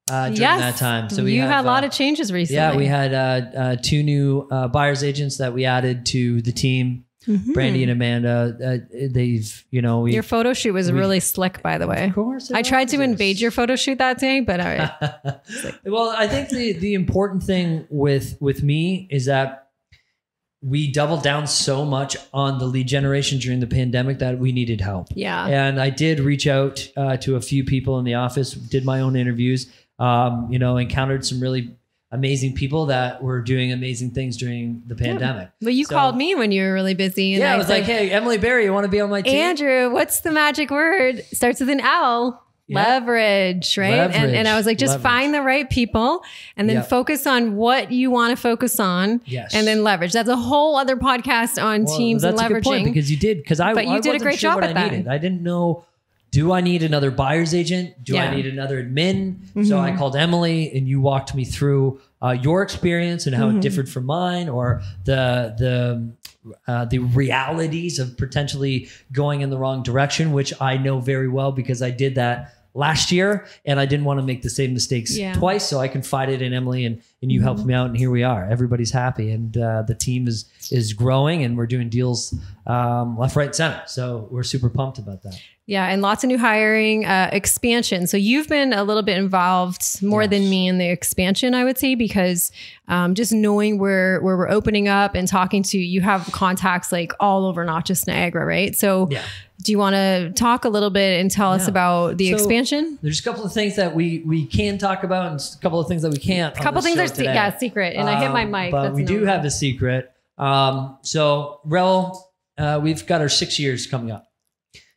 [0.09, 1.09] uh, during yes, that time.
[1.09, 2.57] So we you have, had a lot uh, of changes recently.
[2.57, 6.51] Yeah, we had uh, uh, two new uh, buyers agents that we added to the
[6.51, 7.05] team.
[7.27, 7.53] Mhm.
[7.53, 8.57] Brandy and Amanda.
[8.63, 10.05] Uh, they've, you know.
[10.05, 12.05] Your photo shoot was really slick, by the way.
[12.05, 14.95] Of course, I tried to invade your photo shoot that day, but I,
[15.85, 19.67] well, I think the the important thing with with me is that
[20.61, 24.81] we doubled down so much on the lead generation during the pandemic that we needed
[24.81, 25.07] help.
[25.13, 28.83] yeah, And I did reach out uh, to a few people in the office, did
[28.83, 29.67] my own interviews,
[29.99, 31.75] um, you know, encountered some really
[32.11, 35.49] amazing people that were doing amazing things during the pandemic.
[35.61, 37.67] but you So- called me when you were really busy, and Yeah, I I was
[37.67, 39.35] like, hey, Emily Berry, you want to be on my team?
[39.35, 41.23] Andrew, what's the magic word?
[41.33, 42.41] Starts with an L.
[42.69, 42.83] Yeah.
[42.83, 43.93] Leverage, right?
[43.93, 45.03] And, and I was like, just Leverage.
[45.03, 46.21] find the right people
[46.57, 46.89] and then Yep.
[46.89, 49.55] focus on what you want to focus on yes.
[49.55, 50.11] and then leverage.
[50.11, 52.93] That's a whole other podcast on Well, teams and that's a good point leveraging.
[52.93, 54.71] because you did because I But you I did a great sure job what at
[54.71, 54.91] I that.
[54.91, 55.07] needed.
[55.07, 55.85] I didn't know.
[56.31, 58.03] Do I need another buyer's agent?
[58.03, 59.65] Do I need another admin?
[59.65, 59.97] So I Mhm.
[59.97, 63.57] called Emily, and you walked me through uh, your experience and how Mhm.
[63.57, 66.09] it differed from mine, or the the
[66.67, 71.51] uh, the realities of potentially going in the wrong direction, which I know very well
[71.51, 75.17] because I did that last year, and I didn't want to make the same mistakes
[75.17, 75.33] Yeah.
[75.33, 75.63] twice.
[75.67, 78.45] So I confided in Emily, and and you helped me out, and here we are.
[78.49, 82.33] Everybody's happy, and uh, the team is is growing, and we're doing deals
[82.67, 83.81] um, left, right, center.
[83.87, 85.39] So we're super pumped about that.
[85.65, 88.07] Yeah, and lots of new hiring, uh, expansion.
[88.07, 90.29] So you've been a little bit involved more Yes.
[90.29, 92.53] than me in the expansion, I would say, because
[92.87, 97.11] um, just knowing where where we're opening up and talking to you have contacts like
[97.19, 98.73] all over, not just Niagara, right?
[98.77, 99.23] So Yeah.
[99.61, 102.97] do you want to talk a little bit and tell us about the So- expansion?
[103.01, 105.87] There's a couple of things that we we can talk about, and a couple of
[105.89, 106.55] things that we can't.
[106.57, 108.71] A couple things se- yeah secret, and I hit my Um, mic.
[108.71, 110.11] But That's we do have a secret.
[110.37, 114.25] Um, so, Rel, uh, we've got our six years coming up.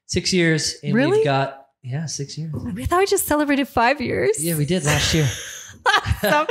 [0.07, 1.18] Six years, and Really?
[1.18, 2.53] we've got yeah, six years.
[2.55, 4.42] I thought we just celebrated five years.
[4.44, 5.29] Yeah, we did last year.
[6.20, 6.46] So-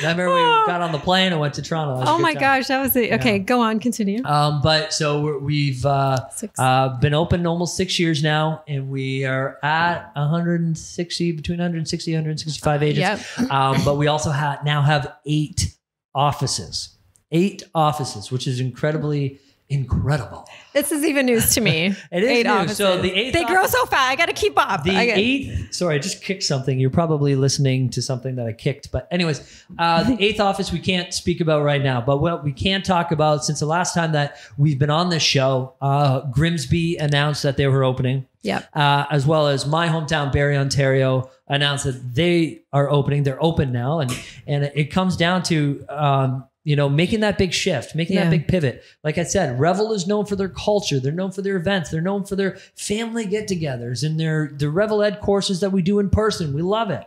[0.00, 1.94] Remember, we got on the plane and went to Toronto.
[1.94, 2.40] That was a oh my time.
[2.40, 3.12] gosh, that was it.
[3.12, 4.24] Okay, go on, continue.
[4.24, 6.18] Um, but so we're, we've uh,
[6.58, 12.82] uh, been open almost six years now, and we are at 160 between 160 165
[12.82, 13.38] agents.
[13.38, 13.50] Yep.
[13.50, 15.76] Um, but we also ha- now have eight
[16.14, 16.96] offices,
[17.30, 20.46] eight offices, which is incredibly incredible.
[20.74, 21.94] This is even news to me.
[22.12, 22.52] It is Eight new.
[22.52, 22.76] offices.
[22.78, 24.10] So the eighth they grow so fast.
[24.10, 24.82] I got to keep up.
[24.82, 26.78] The I got- eighth, sorry, I just kicked something.
[26.78, 28.90] You're probably listening to something that I kicked.
[28.92, 32.00] But, anyways, uh, the eighth office we can't speak about right now.
[32.00, 35.22] But what we can talk about since the last time that we've been on this
[35.22, 38.68] show, uh, Grimsby announced that they were opening, Yep.
[38.74, 43.22] uh, as well as my hometown, Barrie, Ontario, announced that they are opening.
[43.22, 44.00] They're open now.
[44.00, 44.10] And,
[44.46, 48.24] and it comes down to, um, you know, making that big shift, making Yeah.
[48.24, 48.82] that big pivot.
[49.02, 50.98] Like I said, Revel is known for their culture.
[50.98, 51.90] They're known for their events.
[51.90, 55.98] They're known for their family get-togethers and their the Revel Ed courses that we do
[55.98, 56.52] in person.
[56.54, 57.04] We love it.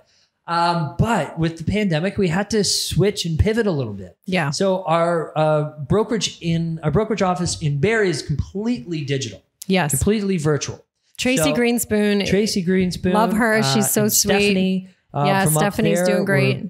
[0.50, 4.16] Um, but with the pandemic, we had to switch and pivot a little bit.
[4.26, 4.52] Yeah.
[4.52, 9.90] So our uh, brokerage in our brokerage office in Barrie is completely digital, Yes.
[9.92, 10.86] completely virtual.
[11.18, 12.26] Tracy So- Greenspoon.
[12.28, 13.62] Tracy Greenspoon, Love her.
[13.64, 14.12] She's so sweet.
[14.36, 16.68] Stephanie, uh, yeah, Stephanie's doing great.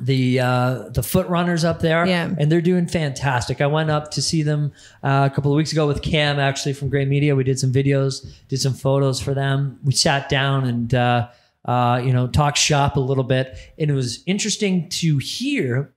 [0.00, 2.32] The uh, the foot runners up there, Yeah.
[2.38, 3.60] and they're doing fantastic.
[3.60, 6.72] I went up to see them uh, a couple of weeks ago with Cam, actually
[6.74, 7.34] from Gray Media.
[7.34, 9.78] We did some videos, did some photos for them.
[9.84, 11.28] We sat down and uh,
[11.64, 15.92] uh, you know talked shop a little bit, and it was interesting to hear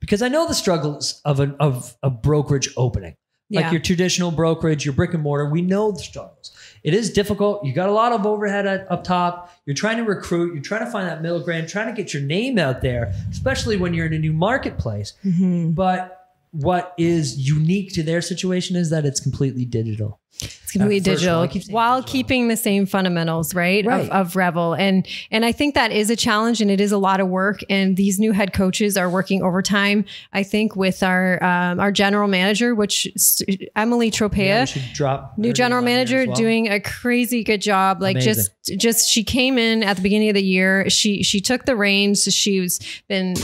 [0.00, 3.16] because I know the struggles of a of a brokerage opening,
[3.50, 5.48] like your traditional brokerage, your brick and mortar.
[5.50, 6.52] We know the struggles.
[6.86, 7.64] It is difficult.
[7.64, 9.50] You got a lot of overhead at, up top.
[9.66, 10.54] You're trying to recruit.
[10.54, 13.76] You're trying to find that middle ground, trying to get your name out there, especially
[13.76, 15.14] when you're in a new marketplace.
[15.24, 15.70] Mm-hmm.
[15.70, 20.20] But what is unique to their situation is that it's completely digital.
[20.78, 21.38] Completely digital
[21.70, 22.02] while digital.
[22.12, 23.84] keeping the same fundamentals, right?
[23.84, 24.02] Right.
[24.10, 24.74] Of, of Revel.
[24.74, 27.60] And and I think that is a challenge and it is a lot of work.
[27.70, 32.28] And these new head coaches are working overtime, I think, with our um, our general
[32.28, 34.74] manager, which st- Emily Tropea.
[34.76, 36.36] Yeah, drop New general name on here manager well.
[36.36, 38.00] doing a crazy good job.
[38.02, 38.34] Like Amazing.
[38.34, 40.88] just just she came in at the beginning of the year.
[40.90, 42.24] She she took the reins.
[42.32, 43.34] She's been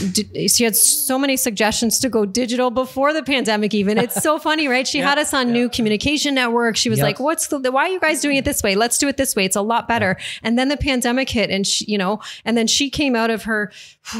[0.47, 3.73] she had so many suggestions to go digital before the pandemic.
[3.73, 4.87] Even it's so funny, right?
[4.87, 6.75] She had us on new communication network.
[6.75, 7.05] She was Yep.
[7.05, 8.75] like, "What's the why are you guys doing it this way?
[8.75, 9.45] Let's do it this way.
[9.45, 12.67] It's a lot better." And then the pandemic hit, and she, you know, and then
[12.67, 13.71] she came out of her,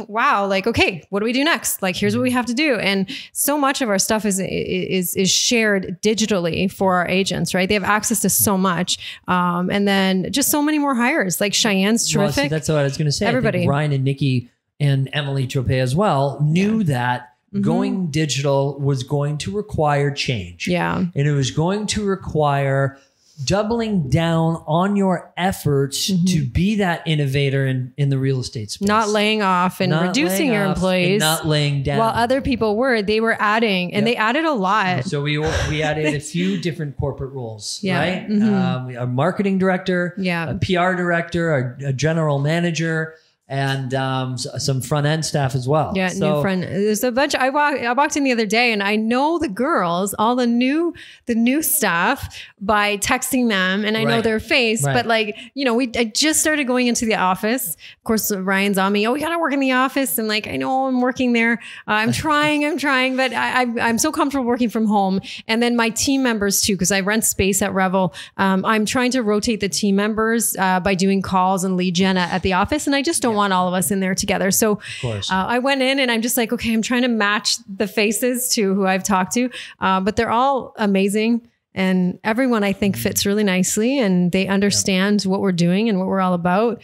[0.08, 1.82] wow, like okay, what do we do next?
[1.82, 2.76] Like here's what we have to do.
[2.76, 7.68] And so much of our stuff is is is shared digitally for our agents, right?
[7.68, 11.39] They have access to so much, um, and then just so many more hires.
[11.42, 12.50] Like Cheyenne's Well, see, terrific.
[12.52, 13.26] that's what I was going to say.
[13.26, 13.68] Everybody.
[13.68, 17.62] Ryan and Nikki and Emily Trope as well knew that Mm-hmm.
[17.62, 20.68] going digital was going to require change.
[20.68, 20.98] yeah.
[21.16, 22.98] And it was going to require
[23.46, 28.86] doubling down on your efforts to be that innovator in, in the real estate space.
[28.88, 28.94] Mm-hmm.
[28.96, 31.20] Not laying off and Not reducing your employees.
[31.20, 31.98] not laying down.
[31.98, 34.13] while other people were, they were adding, and Yep.
[34.13, 35.06] they added a lot.
[35.06, 35.39] So we
[35.70, 38.00] we added a few different corporate roles, Yeah.
[38.00, 38.30] right?
[38.30, 38.54] Mhm.
[38.54, 40.52] Um, a marketing director, Yeah.
[40.52, 43.16] a PR director, a, a general manager,
[43.49, 45.91] and um, some front end staff as well.
[45.95, 46.63] Yeah, So- new friend.
[46.63, 47.36] There's a bunch.
[47.36, 47.79] I walked.
[47.79, 50.93] I walked in the other day, and I know the girls, all the new,
[51.25, 54.84] the new staff by texting them, and I know their face.
[54.84, 54.93] Right.
[54.93, 57.75] But like, you know, we I just started going into the office.
[57.97, 59.06] Of course, Ryan's on me.
[59.08, 61.53] Oh, we gotta work in the office, and like, I know I'm working there.
[61.88, 62.63] Uh, I'm trying.
[62.65, 65.19] I'm trying, but I, I, I'm so comfortable working from home.
[65.47, 68.13] And then my team members too, because I rent space at Revel.
[68.38, 72.15] Um, I'm trying to rotate the team members uh, by doing calls and lead gen
[72.17, 74.52] at, at the office, and I just don't want all of us in there together.
[74.52, 74.80] So.
[75.04, 78.50] Uh, I went in and I'm just like, okay, I'm trying to match the faces
[78.56, 81.48] to who I've talked to, uh, but they're all amazing.
[81.76, 86.08] And everyone I think fits really nicely and they understand what we're doing and what
[86.08, 86.82] we're all about.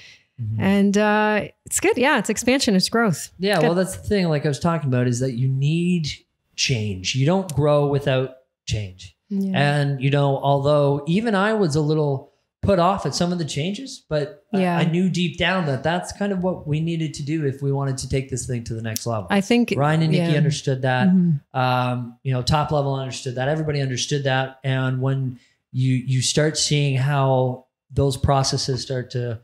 [0.57, 1.97] And uh, it's good.
[1.97, 3.31] Yeah, it's expansion, it's growth.
[3.39, 3.63] Yeah, Good.
[3.63, 4.29] well, that's the thing.
[4.29, 6.09] Like I was talking about, is that you need
[6.55, 7.15] change.
[7.15, 8.35] You don't grow without
[8.65, 9.17] change.
[9.29, 9.51] Yeah.
[9.59, 12.28] And you know, although even I was a little
[12.61, 14.77] put off at some of the changes, but I- Yeah.
[14.77, 17.71] I, knew deep down that that's kind of what we needed to do if we
[17.71, 19.27] wanted to take this thing to the next level.
[19.29, 20.37] I think Ryan and Nikki yeah.
[20.37, 21.07] understood that.
[21.07, 21.39] Mhm.
[21.53, 23.47] Um, you know, top level understood that.
[23.47, 24.59] Everybody understood that.
[24.63, 25.39] And when
[25.71, 29.39] you you start seeing how those processes start to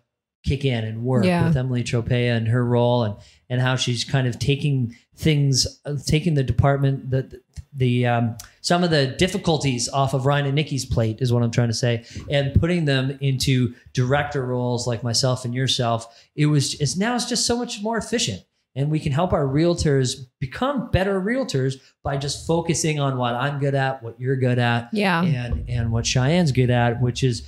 [0.45, 1.47] kick in and work Yeah.
[1.47, 3.15] with Emily Tropea and her role and
[3.49, 7.41] and how she's kind of taking things, uh, taking the department, the
[7.77, 11.51] the um, some of the difficulties off of Ryan and Nikki's plate is what I'm
[11.51, 16.07] trying to say, and putting them into director roles like myself and yourself.
[16.35, 18.41] It was it's now it's just so much more efficient,
[18.75, 23.59] and we can help our realtors become better realtors by just focusing on what I'm
[23.59, 25.21] good at, what you're good at, Yeah.
[25.23, 27.43] and and what Cheyenne's good at, which has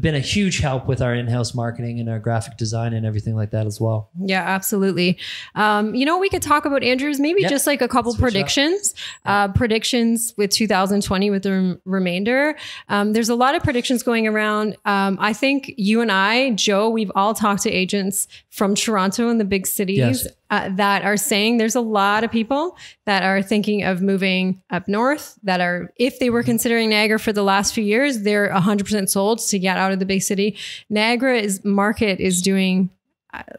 [0.00, 3.50] been a huge help with our in-house marketing and our graphic design and everything like
[3.52, 4.10] that as well.
[4.20, 5.16] Yeah, absolutely.
[5.54, 7.50] Um, you know, we could talk about Andrews, maybe Yep.
[7.50, 8.94] just like a couple Switch predictions,
[9.26, 12.56] uh, predictions with 2020 with the rem- remainder.
[12.88, 14.76] Um, there's a lot of predictions going around.
[14.84, 19.38] Um, I think you and I, Joe, we've all talked to agents from Toronto and
[19.38, 20.26] the big cities Yes.
[20.50, 24.88] Uh, that are saying there's a lot of people that are thinking of moving up
[24.88, 29.08] north that are, if they were considering Niagara for the last few years, they're 100%
[29.08, 30.56] sold to get out of the big city.
[30.88, 32.90] Niagara is market is doing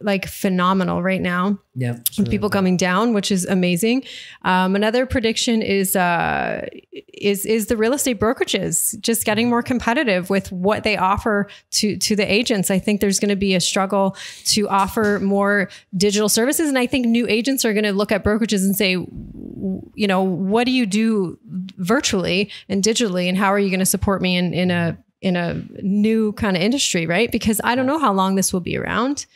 [0.02, 4.04] like phenomenal right now Yeah, people coming down, which is amazing.
[4.44, 6.68] Um, another prediction is uh,
[7.14, 11.96] is is the real estate brokerages just getting more competitive with what they offer to
[11.98, 12.70] to the agents.
[12.70, 16.88] I think there's going to be a struggle to offer more digital services, and I
[16.88, 20.72] think new agents are going to look at brokerages and say, you know, what do
[20.72, 21.40] you do
[21.78, 25.36] virtually and digitally, and how are you going to support me in in a in
[25.36, 27.32] a new kind of industry, right?
[27.32, 29.28] Because I don't know how long this will be around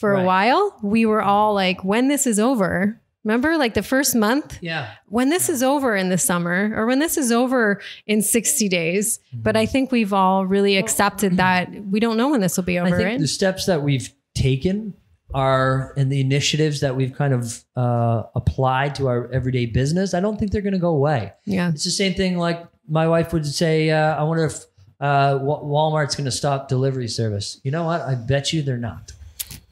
[0.00, 0.22] for Right.
[0.22, 4.58] a while, we were all like, when this is over, remember like the first month,
[4.62, 8.68] Yeah, when this is over in the summer or when this is over in 60
[8.68, 9.20] days.
[9.32, 12.78] But I think we've all really accepted that we don't know when this will be
[12.78, 13.20] I over, think right?
[13.20, 14.94] the steps that we've taken
[15.34, 20.20] are and the initiatives that we've kind of uh, applied to our everyday business, I
[20.20, 21.32] don't think they're going to go away.
[21.44, 21.68] Yeah.
[21.68, 22.36] It's the same thing.
[22.38, 24.64] Like my wife would say, uh, "I wonder if
[24.98, 28.00] uh, Walmart's going to stop delivery service." You know what?
[28.00, 29.12] I bet you they're not.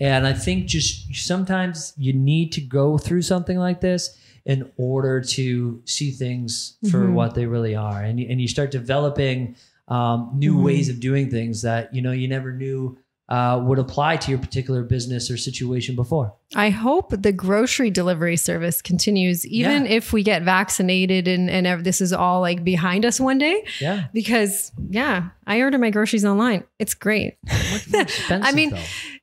[0.00, 5.20] And I think just sometimes you need to go through something like this in order
[5.20, 7.14] to see things for Mhm.
[7.14, 9.56] what they really are, and you, and you start developing
[9.88, 10.64] um, new Mhm.
[10.64, 14.38] ways of doing things that you know you never knew uh, would apply to your
[14.40, 16.34] particular business or situation before.
[16.56, 19.90] I hope the grocery delivery service continues, even Yeah.
[19.92, 23.64] if we get vaccinated and, and this is all like behind us one day.
[23.80, 26.64] Yeah, Because, yeah, I order my groceries online.
[26.78, 27.36] It's great.
[27.46, 28.28] expensive.
[28.30, 28.76] I mean, though.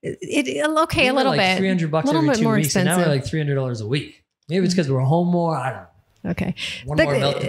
[0.04, 1.58] It, it- okay, We a little like bit.
[1.58, 3.56] Three hundred bucks little every bit two more weeks, and now we're like three hundred
[3.56, 4.24] dollars a week.
[4.50, 5.56] Maybe it's because we're home more.
[5.58, 5.80] I don't
[6.26, 6.30] know.
[6.32, 6.54] Okay.
[6.86, 7.44] One The- more milk.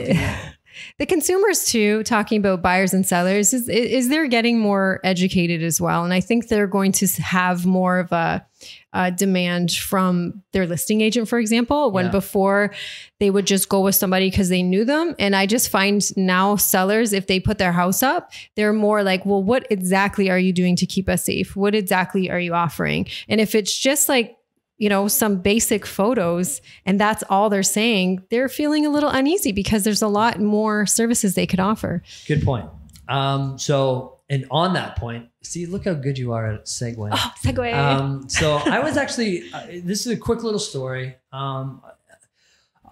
[0.98, 5.80] The consumers too talking about buyers and sellers is, is they're getting more educated as
[5.80, 6.04] well.
[6.04, 8.46] And i think they're going to have more of a,
[8.92, 12.10] a demand from their listing agent for example when Yeah.
[12.12, 12.72] before
[13.20, 15.14] they would just go with somebody because they knew them.
[15.18, 19.24] And i just find now sellers if they put their house up they're more like
[19.26, 21.56] well what exactly are you doing to keep us safe?
[21.56, 23.06] What exactly are you offering?
[23.28, 24.35] And if it's just like
[24.78, 29.52] you know, some basic photos and that's all they're saying, they're feeling a little uneasy
[29.52, 32.02] because there's a lot more services they could offer.
[32.26, 32.68] Good point.
[33.08, 37.08] Um, so, and on that point, see, look how good you are at segue.
[37.12, 37.72] Oh, segue.
[37.74, 41.14] Um, so I was actually, uh, this is a quick little story.
[41.32, 41.80] Um,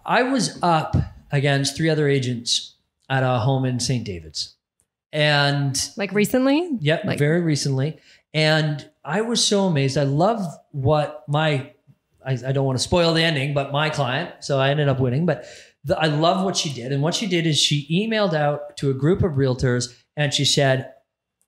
[0.06, 0.96] I was up
[1.32, 2.76] against three other agents
[3.10, 4.04] at a home in St.
[4.04, 4.54] David's.
[5.12, 6.76] And like recently?
[6.80, 7.98] Yep, Like- very recently.
[8.32, 9.96] And I was so amazed.
[9.98, 10.40] I love
[10.72, 11.72] what my,
[12.26, 15.00] I, I don't want to spoil the ending, but my client, so I ended up
[15.00, 15.26] winning.
[15.26, 15.46] But
[15.84, 16.92] the, I love what she did.
[16.92, 20.44] And what she did is she emailed out to a group of realtors and she
[20.44, 20.92] said,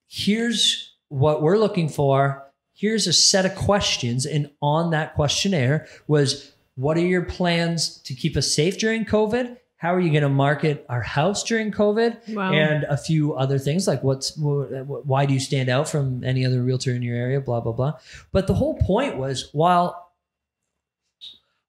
[0.08, 2.42] here's what we're looking for.
[2.74, 4.26] Here's a set of questions.
[4.26, 9.56] And on that questionnaire was, what are your plans to keep us safe during COVID?
[9.78, 12.34] How are you going to market our house during COVID?
[12.34, 12.52] Wow.
[12.52, 16.24] and a few other things like what's wh- wh- why do you stand out from
[16.24, 17.92] any other realtor in your area blah blah blah
[18.32, 20.05] but the whole point was while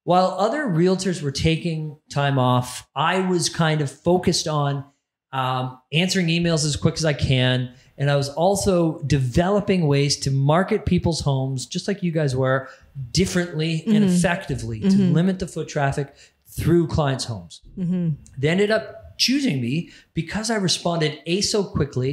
[0.08, 4.72] while other realtors were taking time off i was kind of focused on
[5.32, 10.30] um, answering emails as quick as i can and i was also developing ways to
[10.30, 12.68] market people's homes just like you guys were
[13.10, 14.16] differently and Mhm.
[14.16, 15.12] effectively to Mhm.
[15.12, 16.14] limit the foot traffic
[16.58, 18.16] through clients homes Mhm.
[18.40, 22.12] they ended up choosing me because I responded A so quickly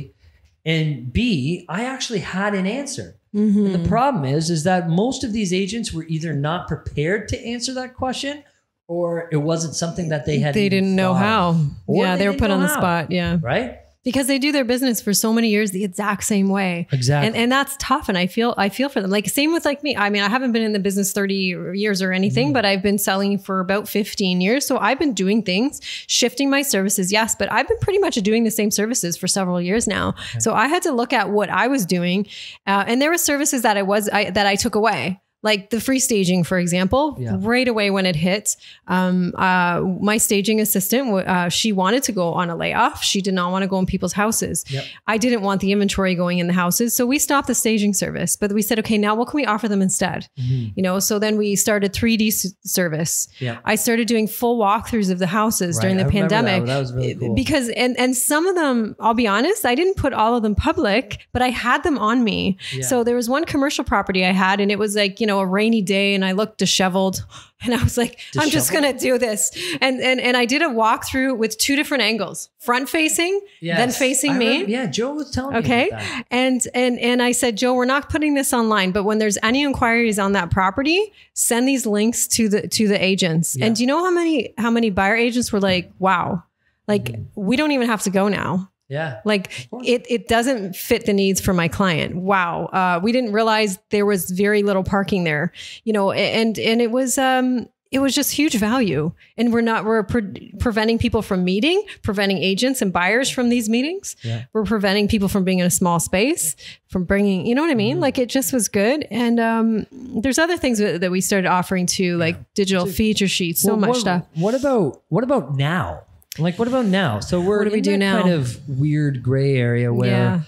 [0.66, 3.08] and B I actually had an answer.
[3.36, 3.66] Mhm.
[3.66, 7.46] And the problem is is that most of these agents were either not prepared to
[7.46, 8.44] answer that question
[8.88, 11.60] or it wasn't something that they had they didn't know thought how.
[11.88, 12.78] Or yeah, they they were put on the how.
[12.78, 13.12] spot.
[13.12, 13.38] Yeah.
[13.42, 13.80] right?
[14.06, 16.88] Because they do their business for so many years the exact same way.
[16.94, 17.28] Exactly.
[17.28, 18.08] And and that's tough.
[18.08, 19.10] And I feel I feel for them.
[19.12, 19.98] Like same with like me.
[19.98, 21.34] I mean, I haven't been in the business 30
[21.74, 22.54] years or anything, Mhm.
[22.54, 24.66] but I've been selling for about 15 years.
[24.66, 28.44] So I've been doing things, shifting my services, yes, but I've been pretty much doing
[28.44, 30.14] the same services for several years now.
[30.40, 32.28] So I had to look at what I was doing.
[32.68, 35.20] Uh, and there were services that I was I, that I took away.
[35.50, 37.38] Like the free staging, for example, Yeah.
[37.40, 38.56] right away when it hit,
[38.88, 39.82] um, uh,
[40.12, 43.04] my staging assistant, uh, she wanted to go on a layoff.
[43.04, 44.66] She did not want to go in people's houses.
[44.70, 44.84] Yep.
[45.08, 46.96] I didn't want the inventory going in the houses.
[46.98, 49.68] So we stopped the staging service, but we said, okay, now what can we offer
[49.68, 50.28] them instead?
[50.40, 50.74] Mhm.
[50.76, 53.28] You know, so then we started 3D s- service.
[53.40, 53.58] Yeah.
[53.66, 56.36] I started doing full walkthroughs of the houses during the I remember that.
[56.46, 56.68] pandemic.
[56.68, 57.36] That was really cool.
[57.36, 60.56] Because and and some of them, I'll be honest, I didn't put all of them
[60.56, 62.58] public, but I had them on me.
[62.74, 62.86] Yeah.
[62.90, 65.46] So there was one commercial property I had, and it was like you know a
[65.46, 67.26] rainy day, and I looked disheveled,
[67.64, 70.66] and I was like, I'm just gonna do this, and and and I did a
[70.68, 74.48] walkthrough with two different angles, front facing, then facing I me.
[74.50, 75.86] remember- yeah, Joe was telling Okay.
[75.86, 76.24] me that.
[76.32, 79.64] And and and I said, Joe, we're not putting this online, but when there's any
[79.64, 83.56] inquiries on that property, send these links to the to the agents.
[83.56, 83.66] Yeah.
[83.68, 86.44] And do you know how many how many buyer agents were like, wow,
[86.88, 87.26] like Mhm.
[87.36, 88.70] we don't even have to go now.
[88.88, 89.20] Yeah.
[89.26, 92.16] Like it it doesn't fit the needs for my client.
[92.16, 95.52] Wow, uh, we didn't realize there was very little parking there.
[95.84, 99.12] You know, and and it was um it was just huge value.
[99.38, 103.70] And we're not we're pre- preventing people from meeting, preventing agents and buyers from these
[103.70, 104.16] meetings.
[104.22, 104.44] Yeah.
[104.54, 106.56] We're preventing people from being in a small space,
[106.90, 107.46] from bringing.
[107.46, 107.98] You know what I mean?
[107.98, 108.02] Mhm.
[108.02, 109.08] Like it just was good.
[109.12, 113.62] And um, there's other things that we started offering too, like digital So- feature sheets,
[113.62, 114.26] so Well, much what, stuff.
[114.36, 116.02] What about what about now?
[116.38, 117.20] Like what about now?
[117.22, 118.22] So we're What do we in do now?
[118.22, 120.40] kind of weird gray area where Yeah.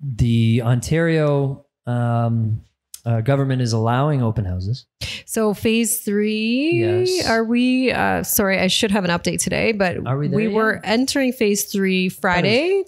[0.00, 2.60] the Ontario um,
[3.04, 4.86] uh, government is allowing open houses.
[5.26, 7.26] So phase three, Yes.
[7.28, 7.90] are we?
[7.90, 11.64] Uh, sorry, I should have an update today, but Are we there were entering phase
[11.64, 12.84] three Friday.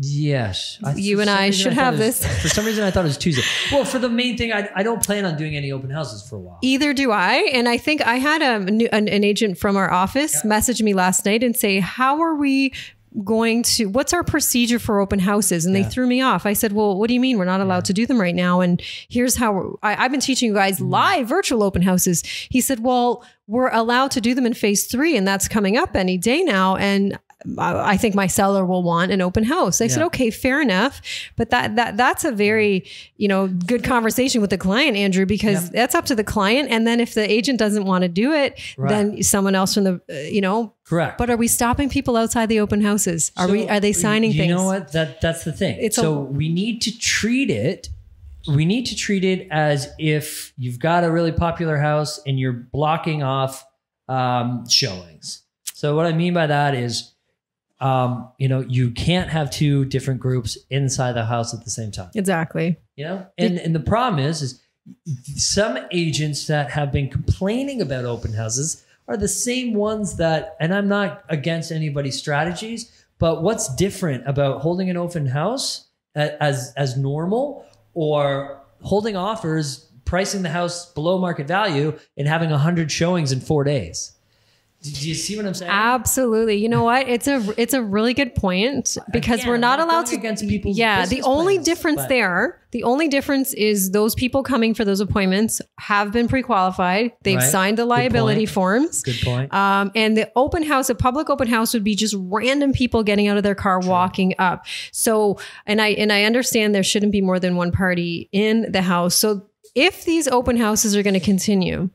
[0.00, 0.78] Yes.
[0.82, 2.42] I- You and I should thought have was- this.
[2.42, 3.42] For some reason, I thought it was Tuesday.
[3.72, 6.36] Well, for the main thing, I, I don't plan on doing any open houses for
[6.36, 6.58] a while.
[6.62, 7.48] Either do I.
[7.52, 10.48] And I think I had a, new- an, an agent from our office Yeah.
[10.48, 12.72] message me last night and say, How are we
[13.24, 15.66] going to, what's our procedure for open houses?
[15.66, 15.82] And Yeah.
[15.82, 16.46] they threw me off.
[16.46, 17.36] I said, Well, what do you mean?
[17.38, 18.60] We're not allowed to do them right now.
[18.60, 20.90] And here's how I, I've been teaching you guys Mm.
[20.90, 22.22] live virtual open houses.
[22.50, 25.94] He said, Well, we're allowed to do them in phase three, and that's coming up
[25.96, 26.76] any day now.
[26.76, 27.18] And
[27.58, 29.80] I think my seller will want an open house.
[29.80, 31.00] I said, okay, fair enough.
[31.36, 32.84] But that that that's a very,
[33.16, 36.70] you know, good conversation with the client, Andrew, because that's up to the client.
[36.70, 38.88] And then if the agent doesn't want to do it, Right.
[38.90, 40.74] then someone else from the, uh, you know.
[40.84, 41.16] Correct.
[41.18, 43.32] But are we stopping people outside the open houses?
[43.36, 43.68] Are we?
[43.68, 44.48] Are they signing you things?
[44.50, 44.92] You know what?
[44.92, 45.78] That that's the thing.
[45.80, 47.88] It's a- so we need to treat it.
[48.48, 52.52] We need to treat it as if you've got a really popular house and you're
[52.52, 53.64] blocking off
[54.08, 55.42] um, showings.
[55.74, 57.11] So what I mean by that is,
[57.82, 61.90] um, you know, you can't have two different groups inside the house at the same
[61.90, 62.10] time.
[62.14, 62.76] Exactly.
[62.96, 64.62] You know, and and the problem is, is
[65.36, 70.72] some agents that have been complaining about open houses are the same ones that, and
[70.72, 76.96] I'm not against anybody's strategies, but what's different about holding an open house as as
[76.96, 83.40] normal or holding offers, pricing the house below market value, and having hundred showings in
[83.40, 84.12] four days?
[84.82, 85.70] Do you see what I'm saying?
[85.70, 86.56] Absolutely.
[86.56, 87.08] You know what?
[87.08, 90.46] It's a it's a really good point because Again, we're not not allowed to against
[90.48, 90.72] people.
[90.74, 94.84] Yeah, the only plans, difference but- there, the only difference is those people coming for
[94.84, 97.12] those appointments have been pre-qualified.
[97.22, 97.50] They've Right.
[97.50, 98.50] signed the liability point.
[98.50, 99.02] forms.
[99.02, 99.54] Good point.
[99.54, 103.28] Um, and the open house, a public open house would be just random people getting
[103.28, 104.66] out of their car, walking up.
[104.90, 108.82] So, and I, and I understand there shouldn't be more than one party in the
[108.82, 109.14] house.
[109.14, 111.88] So if these open houses are going to continue,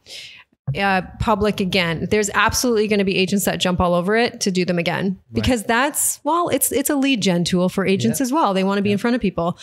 [0.77, 4.51] uh, public again, there's absolutely going to be agents that jump all over it to
[4.51, 8.23] do them again because that's well, it's it's a lead gen tool for agents Yeah.
[8.25, 8.53] as well.
[8.53, 9.57] They want to be in front of people,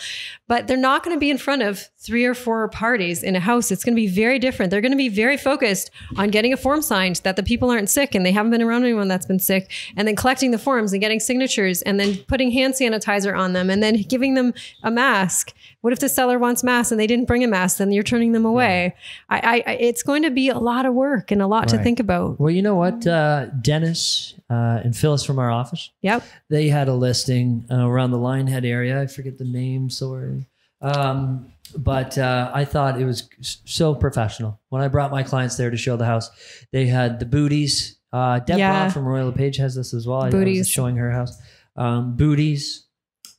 [0.47, 3.39] but they're not going to be in front of three or four parties in a
[3.39, 3.71] house.
[3.71, 4.71] It's going to be very different.
[4.71, 7.89] They're going to be very focused on getting a form signed that the people aren't
[7.89, 10.91] sick and they haven't been around anyone that's been sick, and then collecting the forms
[10.91, 14.53] and getting signatures and then putting hand sanitizer on them and then giving them
[14.83, 15.53] a mask.
[15.85, 17.77] What if the seller wants masks and they didn't bring a mask?
[17.77, 18.95] Then you're turning them away.
[19.29, 21.99] I, I, it's going to be a lot of work and a lot to think
[21.99, 22.39] about.
[22.39, 26.23] Well, you know what, uh, Dennis uh, and Phyllis from our office, Yep.
[26.49, 28.99] they had a listing uh, around the Lionhead area.
[28.99, 30.47] I forget the name, sorry.
[30.81, 33.29] Um, but uh, I thought it was
[33.65, 34.59] so professional.
[34.69, 36.31] When I brought my clients there to show the house,
[36.71, 37.99] they had the booties.
[38.11, 38.89] Uh, Deb Yeah.
[38.89, 40.21] From Royal LePage has this as well.
[40.21, 40.67] I- I was Booties.
[40.67, 41.39] showing her house.
[41.75, 42.85] Um, booties,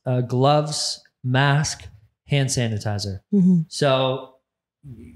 [0.05, 1.89] uh, gloves, mask,
[2.27, 3.19] hand sanitizer.
[3.33, 3.65] Mhm.
[3.67, 4.35] So,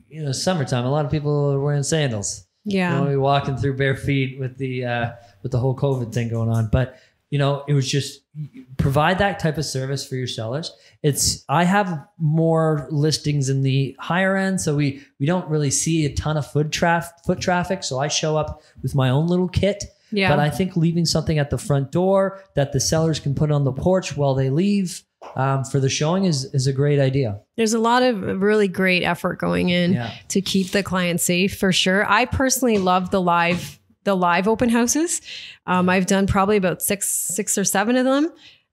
[0.10, 2.46] you know, summertime, a lot of people are wearing sandals.
[2.66, 2.98] Yeah.
[3.00, 5.12] You know, we walking through bare feet with the uh,
[5.44, 6.68] with the whole COVID thing going on.
[6.72, 6.96] But
[7.30, 8.22] you know, it was just
[8.78, 10.74] provide that type of service for your sellers.
[11.02, 16.06] It's I have more listings in the higher end, so we we don't really see
[16.06, 17.84] a ton of foot traf- foot traffic.
[17.84, 19.86] So I show up with my own little kit.
[20.12, 20.30] Yeah.
[20.30, 23.64] But I think leaving something at the front door that the sellers can put on
[23.64, 25.04] the porch while they leave
[25.36, 27.40] um, for the showing is is a great idea.
[27.58, 30.12] There's a lot of really great effort going in Yeah.
[30.30, 32.10] to keep the client safe for sure.
[32.10, 35.22] I personally love the live the live open houses.
[35.68, 38.26] Um, I've done probably about six six or seven of them.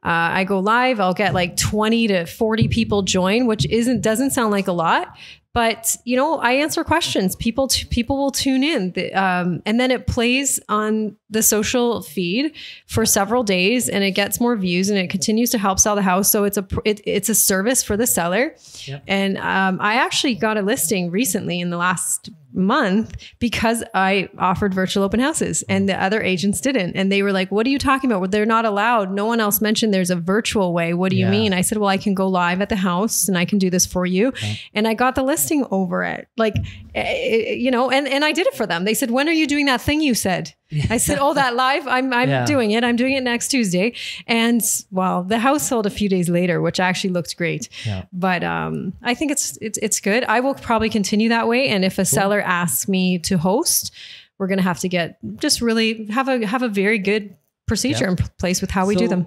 [0.02, 1.00] Uh, I go live.
[1.00, 5.08] I'll get like 20 to 40 people join, which isn't doesn't sound like a lot,
[5.54, 7.34] but you know I answer questions.
[7.36, 12.00] People t- people will tune in, The- um, and then it plays on the social
[12.02, 12.52] feed
[12.86, 16.02] for several days, and it gets more views, and it continues to help sell the
[16.02, 16.30] house.
[16.30, 18.54] So it's a pr- it, it's a service for the seller.
[18.84, 19.02] Yep.
[19.06, 24.72] And um, I actually got a listing recently in the last month because I offered
[24.74, 26.96] virtual open houses and the other agents didn't.
[26.96, 28.20] And they were like, What are you talking about?
[28.20, 29.12] Well, they're not allowed.
[29.12, 30.94] No one else mentioned there's a virtual way.
[30.94, 31.30] What do you Yeah.
[31.30, 31.52] mean?
[31.52, 33.84] I said, Well, I can go live at the house and I can do this
[33.84, 34.32] for you.
[34.74, 36.28] And I got the listing over it.
[36.36, 36.54] Like,
[36.94, 38.84] eh, you know, and, and I did it for them.
[38.84, 40.52] They said, When are you doing that thing you said?
[40.90, 41.86] I said, Oh, that live?
[41.86, 42.44] I'm, I'm Yeah.
[42.44, 42.82] doing it.
[42.84, 43.94] I'm doing it next Tuesday.
[44.26, 44.60] And
[44.90, 48.04] well, the house sold a few days later, which actually looked great Yeah.
[48.12, 50.24] but um, I think it's it's it's good.
[50.24, 51.68] I will probably continue that way.
[51.68, 53.92] And if a seller asks me to host,
[54.38, 57.36] we're gonna have to get just really have a have a very good
[57.66, 59.26] procedure in place with how we do them.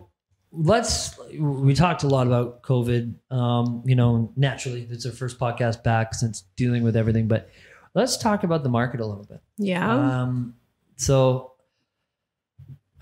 [0.51, 1.17] Let's.
[1.37, 3.13] We talked a lot about COVID.
[3.31, 7.27] Um, you know, naturally, it's our first podcast back since dealing with everything.
[7.27, 7.49] But
[7.93, 9.41] let's talk about the market a little bit.
[9.57, 10.21] Yeah.
[10.23, 10.55] Um,
[10.97, 11.53] so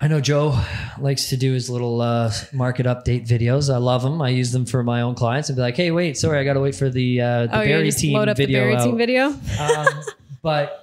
[0.00, 0.58] I know Joe
[0.98, 3.72] likes to do his little uh, market update videos.
[3.72, 4.22] I love them.
[4.22, 6.54] I use them for my own clients and be like, "Hey, wait, sorry, I got
[6.54, 8.84] to wait for the uh, the oh, berry team load up the video." berry out."
[8.84, 9.24] team video.
[9.58, 9.86] um,
[10.42, 10.80] but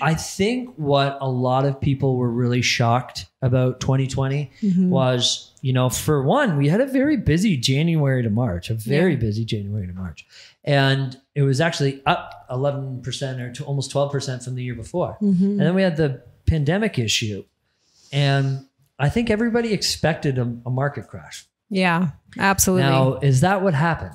[0.00, 4.88] I think what a lot of people were really shocked about 2020 Mhm.
[4.88, 9.12] was you know, for one, we had a very busy January to March, a very
[9.12, 9.18] Yeah.
[9.18, 10.26] busy January to March.
[10.64, 15.16] And it was actually up 11% or to almost 12% from the year before.
[15.22, 15.40] Mhm.
[15.52, 17.44] And then we had the pandemic issue.
[18.12, 18.66] And
[18.98, 21.46] I think everybody expected a, a market crash.
[21.70, 22.88] Yeah, absolutely.
[22.88, 24.14] Now, is that what happened?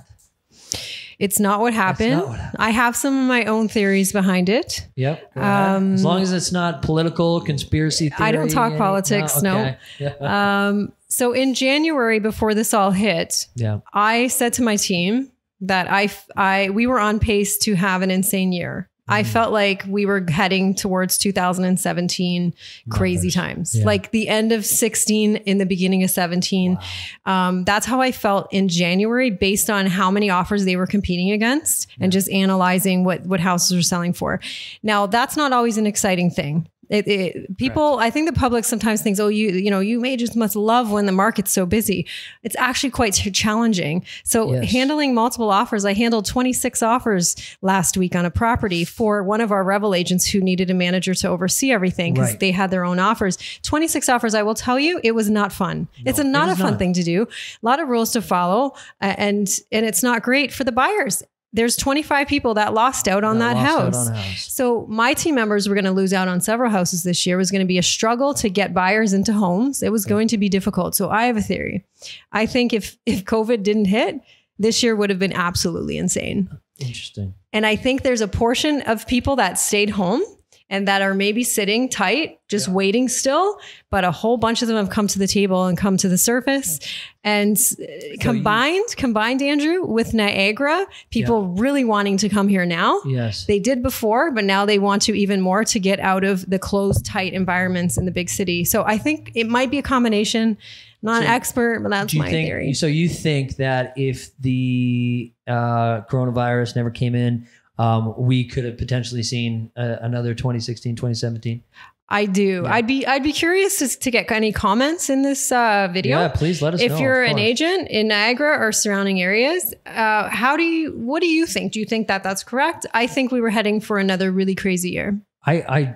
[1.20, 2.12] it's not what happened.
[2.12, 2.60] not what happened.
[2.60, 4.86] I have some of my own theories behind it.
[4.96, 5.38] Yep.
[5.38, 8.28] Um, as long as it's not political conspiracy theory.
[8.30, 9.76] I don't talk politics, no.
[10.02, 10.16] okay.
[10.20, 13.80] Um, so in January, before this all hit, yeah.
[13.94, 18.12] I said to my team that I, I, we were on pace to have an
[18.12, 18.90] insane year.
[19.06, 19.28] I Mhm.
[19.28, 22.54] felt like we were heading towards 2017
[22.90, 23.34] crazy Numbers.
[23.34, 23.86] times, Yeah.
[23.86, 26.78] like the end of 16 in the beginning of 17.
[27.26, 31.32] Um, that's how I felt in January based on how many offers they were competing
[31.32, 34.40] against and just analyzing what, what houses were selling for.
[34.84, 36.68] Now, that's not always an exciting thing.
[36.90, 40.18] It, it, people, I think the public sometimes thinks, oh, you, you know, you may
[40.18, 42.06] just must love when the market's so busy.
[42.44, 44.06] It's actually quite challenging.
[44.24, 44.72] So Yes.
[44.72, 49.52] handling multiple offers, I handled 26 offers last week on a property for one of
[49.52, 52.40] our Revel agents who needed a manager to oversee everything because Right.
[52.40, 53.38] they had their own offers.
[53.64, 54.36] 26 offers.
[54.36, 55.88] I will tell you, it was not fun.
[56.06, 56.80] it's a, not it a fun not.
[56.80, 57.24] thing to do.
[57.24, 61.24] A lot of rules to follow, and and it's not great for the buyers.
[61.54, 64.08] There's 25 people that lost out on that, out house.
[64.10, 64.52] on house.
[64.52, 67.36] So my team members were going to lose out on several houses this year.
[67.36, 69.84] It was going to be a struggle to get buyers into homes.
[69.84, 70.96] It was going to be difficult.
[70.96, 71.86] So I have a theory.
[72.32, 74.20] I think if if COVID didn't hit,
[74.58, 76.50] this year would have been absolutely insane.
[76.80, 77.36] Interesting.
[77.52, 80.24] And I think there's a portion of people that stayed home
[80.70, 82.74] and that are maybe sitting tight, just Yeah.
[82.74, 83.58] waiting still.
[83.92, 86.18] But a whole bunch of them have come to the table and come to the
[86.18, 86.80] surface.
[87.24, 87.86] And uh,
[88.20, 93.02] combined, combined, Andrew, with Niagara, people really wanting to come here now.
[93.06, 93.46] Yes.
[93.46, 96.60] They did before, but now they want to even more to get out of the
[96.60, 98.66] closed, tight environments in the big city.
[98.66, 100.58] So I think it might be a combination.
[101.06, 101.82] Not an expert.
[101.84, 102.74] but that's Do you my think theory.
[102.74, 102.88] so?
[102.88, 107.46] You think that if the uh, coronavirus never came in,
[107.78, 111.64] um, we could have potentially seen uh, another 2016, 2017?
[112.10, 112.64] I do.
[112.64, 112.74] Yeah.
[112.74, 116.20] I'd be I'd be curious to, to get any comments in this uh, video.
[116.20, 116.96] Yeah, please let us if know.
[116.96, 121.28] If you're an agent in Niagara or surrounding areas, uh, how do you what do
[121.28, 121.72] you think?
[121.72, 122.86] Do you think that that's correct?
[122.94, 125.20] I think we were heading for another really crazy year.
[125.46, 125.96] I, I,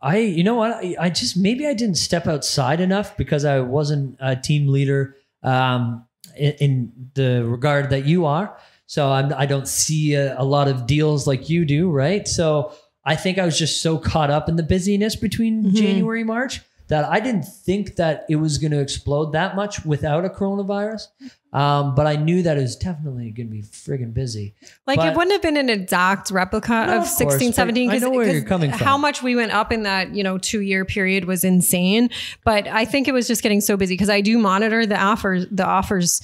[0.00, 0.72] I, you know what?
[0.72, 5.16] I, I just maybe I didn't step outside enough because I wasn't a team leader
[5.42, 6.06] um,
[6.36, 8.56] in, in the regard that you are.
[8.90, 12.26] So I'm, I don't see a, a lot of deals like you do, right?
[12.26, 12.72] So
[13.04, 15.74] I think I was just so caught up in the busyness between Mhm.
[15.74, 20.24] January March that I didn't think that it was going to explode that much without
[20.24, 21.06] a coronavirus.
[21.52, 24.54] Um, but I knew that it was definitely going to be friggin' busy.
[24.88, 27.90] Like But- it wouldn't have been an exact replica No, of of 16, 17.
[27.90, 28.80] I know where you're coming from.
[28.80, 32.10] How much we went up in that, you know, two year period was insane.
[32.44, 35.46] But I think it was just getting so busy because I do monitor the offers,
[35.52, 36.20] the offers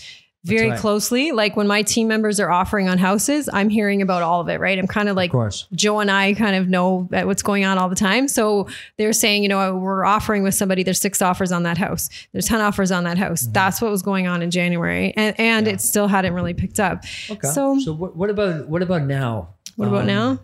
[0.47, 0.79] very right.
[0.79, 1.33] closely.
[1.33, 4.61] Like when my team members are offering on houses, I'm hearing about all of it,
[4.61, 4.79] right?
[4.79, 5.65] I'm kind of like Of.
[5.73, 8.29] Joe and I kind of know what's going on all the time.
[8.29, 12.09] So they're saying, you know, we're offering with somebody, there's six offers on that house.
[12.33, 13.43] There's 10 offers on that house.
[13.43, 15.13] That's what was going on in January.
[15.17, 15.67] And, and Mm-hmm.
[15.69, 15.73] Yeah.
[15.75, 17.05] it still hadn't really picked up.
[17.31, 17.49] Okay.
[17.49, 19.55] So- So, what, what about what about now?
[19.77, 20.39] What about Um, now?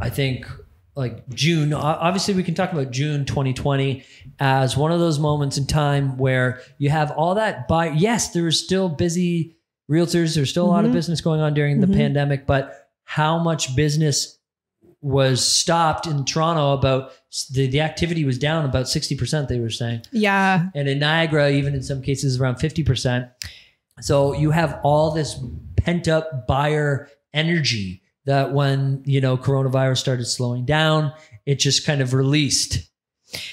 [0.00, 0.46] I think
[0.96, 1.72] like June.
[1.74, 4.02] Obviously, we can talk about June 2020
[4.40, 7.88] as one of those moments in time where you have all that buy.
[7.90, 9.56] Yes, there was still busy
[9.90, 10.34] realtors.
[10.34, 10.94] There's still a lot of Mhm.
[10.94, 11.94] business going on during the Mhm.
[11.94, 14.38] pandemic, but how much business
[15.02, 16.72] was stopped in Toronto?
[16.72, 17.12] About
[17.52, 19.48] the the activity was down about 60 percent.
[19.48, 20.70] They were saying Yeah.
[20.74, 23.28] and in Niagara, even in some cases, around 50%.
[24.00, 25.38] So you have all this
[25.76, 31.12] pent up buyer energy that when, you know, coronavirus started slowing down,
[31.46, 32.88] it just kind of released.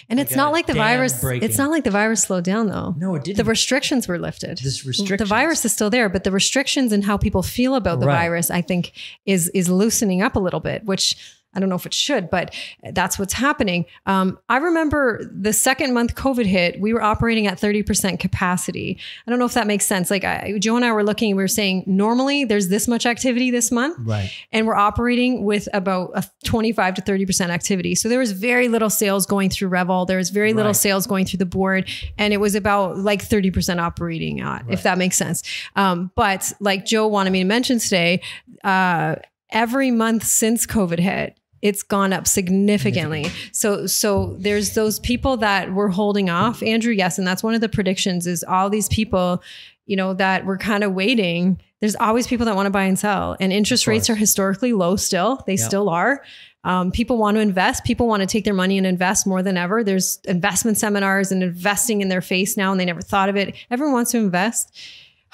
[0.09, 1.19] And Like it's not like the virus.
[1.19, 1.49] breaking.
[1.49, 2.93] It's not like the virus slowed down though.
[2.97, 3.37] No, it didn't.
[3.37, 4.59] The restrictions were lifted.
[4.59, 5.17] this restriction.
[5.17, 8.21] The virus is still there, but the restrictions and how people feel about the Right.
[8.27, 8.93] virus, I think,
[9.25, 11.15] is is loosening up a little bit, which
[11.55, 12.53] I don't know if it should, but
[12.91, 13.85] that's what's happening.
[14.05, 18.97] Um, I remember the second month COVID hit, we were operating at 30% capacity.
[19.27, 20.09] I don't know if that makes sense.
[20.11, 23.51] Like I, Joe and I were looking, we were saying normally there's this much activity
[23.51, 24.31] this month Right.
[24.51, 27.95] and we're operating with about a 25 to 30% activity.
[27.95, 30.05] So there was very little sales going through Revel.
[30.05, 30.75] There was very little Right.
[30.75, 31.87] sales going through the board.
[32.17, 34.73] And it was about like 30% operating at, Right.
[34.73, 35.43] if that makes sense.
[35.75, 38.21] Um, but like Joe wanted me to mention today,
[38.63, 39.15] uh,
[39.51, 43.25] every month since COVID hit, it's gone up significantly.
[43.53, 46.61] So so there's those people that were holding off.
[46.61, 49.41] Andrew, yes, and that's one of the predictions is all these people
[49.85, 51.59] you know, that we're kind of waiting.
[51.81, 54.95] There's always people that want to buy and sell, and interest rates are historically low
[54.95, 55.43] still.
[55.45, 55.67] They Yeah.
[55.67, 56.23] still are.
[56.63, 57.83] Um, people want to invest.
[57.83, 59.83] People want to take their money and invest more than ever.
[59.83, 63.55] There's investment seminars and investing in their face now, and they never thought of it.
[63.69, 64.73] Everyone wants to invest.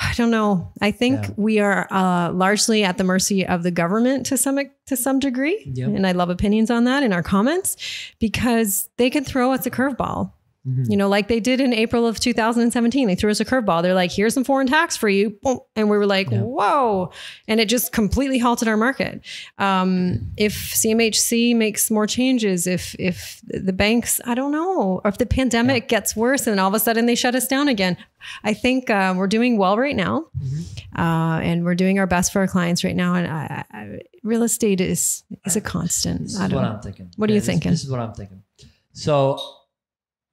[0.02, 0.72] I don't know.
[0.82, 1.30] I think Yeah.
[1.36, 5.62] we are uh, largely at the mercy of the government to some to some degree,
[5.74, 5.90] Yep.
[5.90, 7.76] and I love opinions on that in our comments
[8.20, 10.32] because they can throw us a curveball.
[10.68, 10.90] Mhm.
[10.92, 13.08] You know, like they did in April of 2017.
[13.08, 13.82] They threw us a curveball.
[13.82, 15.38] They're like, here's some foreign tax for you.
[15.42, 15.60] Boom.
[15.78, 16.42] And we were like, Yeah.
[16.42, 17.12] whoa.
[17.48, 19.22] And it just completely halted our market.
[19.58, 25.18] Um, if CMHC makes more changes, if if the banks, I don't know, or if
[25.18, 27.96] the pandemic gets worse and all of a sudden they shut us down again,
[28.44, 30.26] I think uh, we're doing well right now.
[30.44, 31.02] Mm-hmm.
[31.02, 33.14] Uh, and we're doing our best for our clients right now.
[33.16, 36.24] And I, I, real estate is is a constant.
[36.24, 36.70] This I is what know.
[36.72, 37.12] I'm thinking.
[37.16, 37.72] What are you this- thinking?
[37.72, 38.44] This is what I'm thinking.
[38.92, 39.40] So,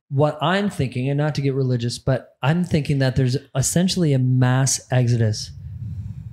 [0.09, 4.19] what I'm thinking, and not to get religious, but I'm thinking that there's essentially a
[4.19, 5.51] mass exodus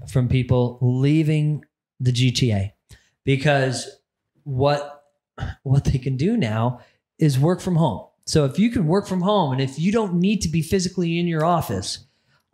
[0.07, 1.65] from people leaving
[1.99, 2.71] the GTA
[3.23, 3.99] because
[4.43, 5.05] what
[5.63, 6.81] what they can do now
[7.17, 8.05] is work from home.
[8.25, 11.17] So if you can work from home and if you don't need to be physically
[11.19, 12.05] in your office,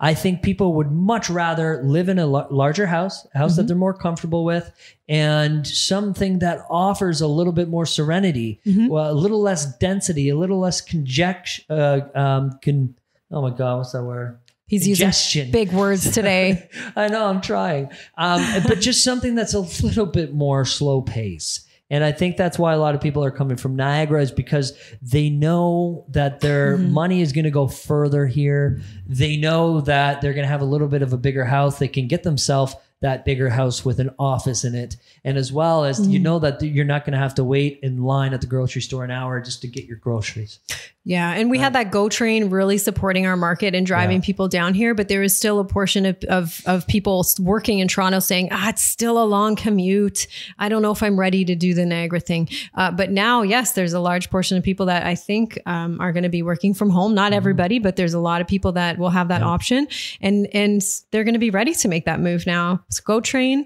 [0.01, 3.67] I think people would much rather live in a larger house, a house that Mhm.
[3.67, 4.71] they're more comfortable with,
[5.09, 8.87] and something that offers a little bit more serenity, Mhm.
[8.89, 11.63] well, a little less density, a little less conjecture.
[11.69, 12.95] Uh, um, con-
[13.31, 14.37] oh my God, what's that word?
[14.67, 15.51] He's using Congestion.
[15.51, 16.69] big words today.
[16.95, 21.61] I know I'm trying, um, but just something that's a little bit more slow pace.
[21.91, 24.73] And I think that's why a lot of people are coming from Niagara is because
[25.01, 26.89] they know that their Mhm.
[26.91, 28.79] money is going to go further here.
[29.07, 31.79] They know that they're going to have a little bit of a bigger house.
[31.79, 34.97] They can get themselves that bigger house with an office in it.
[35.23, 36.23] And as well as you Mhm.
[36.23, 39.05] know that you're not going to have to wait in line at the grocery store
[39.05, 40.59] an hour just to get your groceries.
[41.05, 44.25] Yeah, and we had that Go train really supporting our market and driving Yeah.
[44.25, 47.87] people down here, but there is still a portion of, of of people working in
[47.87, 50.27] Toronto saying, "Ah, it's still a long commute.
[50.59, 53.71] I don't know if I'm ready to do the Niagara thing." Uh, but now, yes,
[53.71, 56.73] there's a large portion of people that I think um, are going to be working
[56.73, 57.15] from home.
[57.15, 59.47] Not everybody, but there's a lot of people that will have that Mm-hmm.
[59.47, 59.53] Yeah.
[59.53, 59.87] option,
[60.21, 60.81] and and
[61.11, 62.83] they're going to be ready to make that move now.
[62.89, 63.65] So Go train.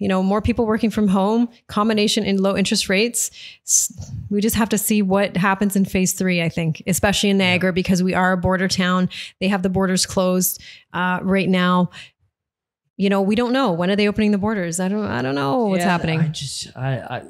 [0.00, 3.30] You know, more people working from home, combination in low interest rates.
[4.30, 7.72] We just have to see what happens in phase three, I think, especially in Niagara,
[7.72, 9.10] because we are a border town.
[9.40, 10.60] They have the borders closed
[10.94, 11.90] uh, right now.
[12.96, 14.80] You know, we don't know when are they opening the borders.
[14.80, 15.04] I don't.
[15.04, 16.20] I don't know what's Yeah, happening.
[16.20, 17.22] I just I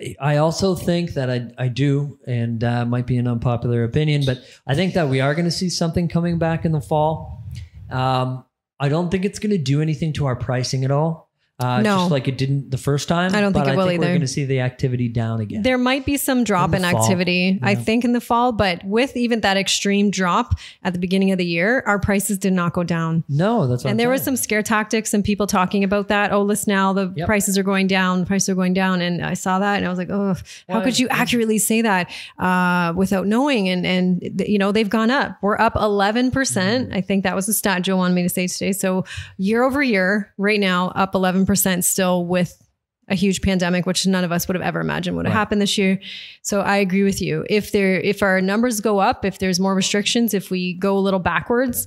[0.00, 4.24] I I also think that I I do, and uh, might be an unpopular opinion,
[4.24, 7.44] but I think that we are going to see something coming back in the fall.
[7.90, 8.44] Um,
[8.80, 11.23] I don't think it's going to do anything to our pricing at all.
[11.60, 11.98] Uh, No.
[11.98, 13.32] just like it didn't the first time.
[13.32, 14.00] I don't think it will either.
[14.00, 15.62] We're going to see the activity down again.
[15.62, 17.00] There might be some drop In in, fall.
[17.02, 21.30] activity, I think, in the fall, but with even that extreme drop at the beginning
[21.30, 23.22] of the year, our prices did not go down.
[23.28, 26.32] no, that's what and I'm there was some scare tactics and people talking about that.
[26.32, 27.26] Oh, listen now, the Yep.
[27.26, 29.00] prices are going down, the prices are going down.
[29.00, 30.34] And I saw that and I was like, oh,
[30.68, 33.68] how Why- could you accurately say that uh, without knowing?
[33.68, 35.38] And, and, you know, they've gone up.
[35.40, 36.32] We're up 11%.
[36.32, 36.94] Mm-hmm.
[36.94, 38.72] I think that was the stat Joe wanted me to say today.
[38.72, 39.04] So
[39.38, 41.14] year over year, right now, up
[41.46, 42.60] 11% still with
[43.08, 45.38] a huge pandemic, which none of us would have ever imagined would have Right.
[45.38, 46.00] happened this year.
[46.42, 47.44] So I agree with you.
[47.50, 51.00] If there, if our numbers go up, if there's more restrictions, if we go a
[51.00, 51.86] little backwards,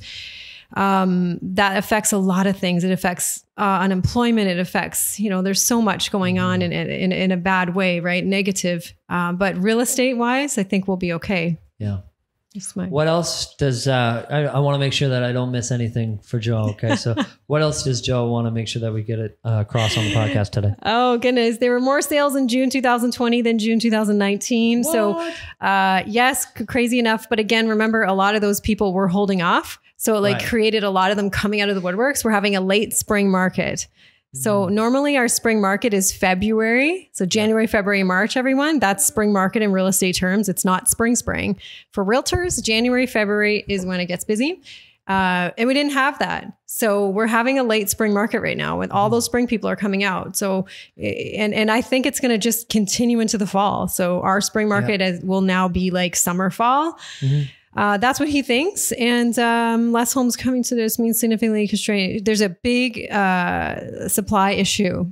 [0.76, 2.84] um, that affects a lot of things.
[2.84, 4.50] It affects uh, unemployment.
[4.50, 8.00] It affects, you know, there's so much going on in, in, in a bad way,
[8.00, 8.24] right?
[8.24, 8.94] Negative.
[9.10, 11.58] Uh, but real estate wise, I think we'll be okay.
[11.80, 12.00] yeah.
[12.76, 15.72] My, What else does uh, I, I want to make sure that I don't miss
[15.72, 16.70] anything for Joe?
[16.72, 17.16] Okay, so
[17.48, 20.06] what else does Joe want to make sure that we get it uh, across on
[20.06, 20.74] the podcast today?
[20.84, 24.84] Oh goodness, there were more sales in June 2020 than June 2019.
[24.84, 25.20] So,
[25.62, 27.28] uh, yes, crazy enough.
[27.30, 29.80] But again, remember a lot of those people were holding off.
[29.98, 30.46] So it like Right.
[30.46, 32.24] created a lot of them coming out of the woodworks.
[32.24, 33.88] We're having a late spring market.
[34.42, 37.10] So normally our spring market is February.
[37.14, 38.80] So January, February, March, everyone.
[38.80, 40.48] That's spring market in real estate terms.
[40.50, 41.58] It's not spring, spring.
[41.92, 44.62] For realtors, January, February is when it gets busy.
[45.08, 46.52] Uh, and we didn't have that.
[46.66, 49.78] So we're having a late spring market right now when all those spring people are
[49.78, 50.36] coming out.
[50.36, 50.66] So,
[50.98, 53.88] and, and I think it's going to just continue into the fall.
[53.88, 57.00] So our spring market is, will now be like summer, fall.
[57.22, 57.50] Mhm.
[57.78, 58.92] Uh, that's what he thinks.
[58.94, 62.26] And um, less homes coming to this means significantly constrained.
[62.26, 65.12] There's a big uh, supply issue.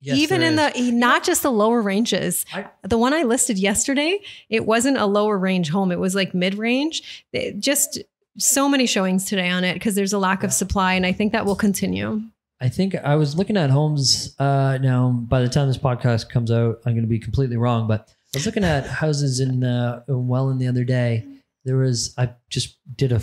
[0.00, 0.74] Yes, Even in is.
[0.74, 2.44] the, not just the lower ranges.
[2.52, 5.90] I- the one I listed yesterday, it wasn't a lower range home.
[5.90, 7.24] It was like mid range.
[7.58, 7.98] Just
[8.38, 10.94] so many showings today on it because there's a lack of supply.
[10.94, 12.20] And I think that will continue.
[12.60, 14.34] I think I was looking at homes.
[14.38, 17.88] Uh, now, by the time this podcast comes out, I'm going to be completely wrong.
[17.88, 21.24] But I was looking at houses in uh, in Welland the other day.
[21.64, 23.20] There was I just did a,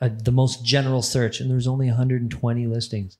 [0.00, 3.18] uh, the most general search, and there's only 120 listings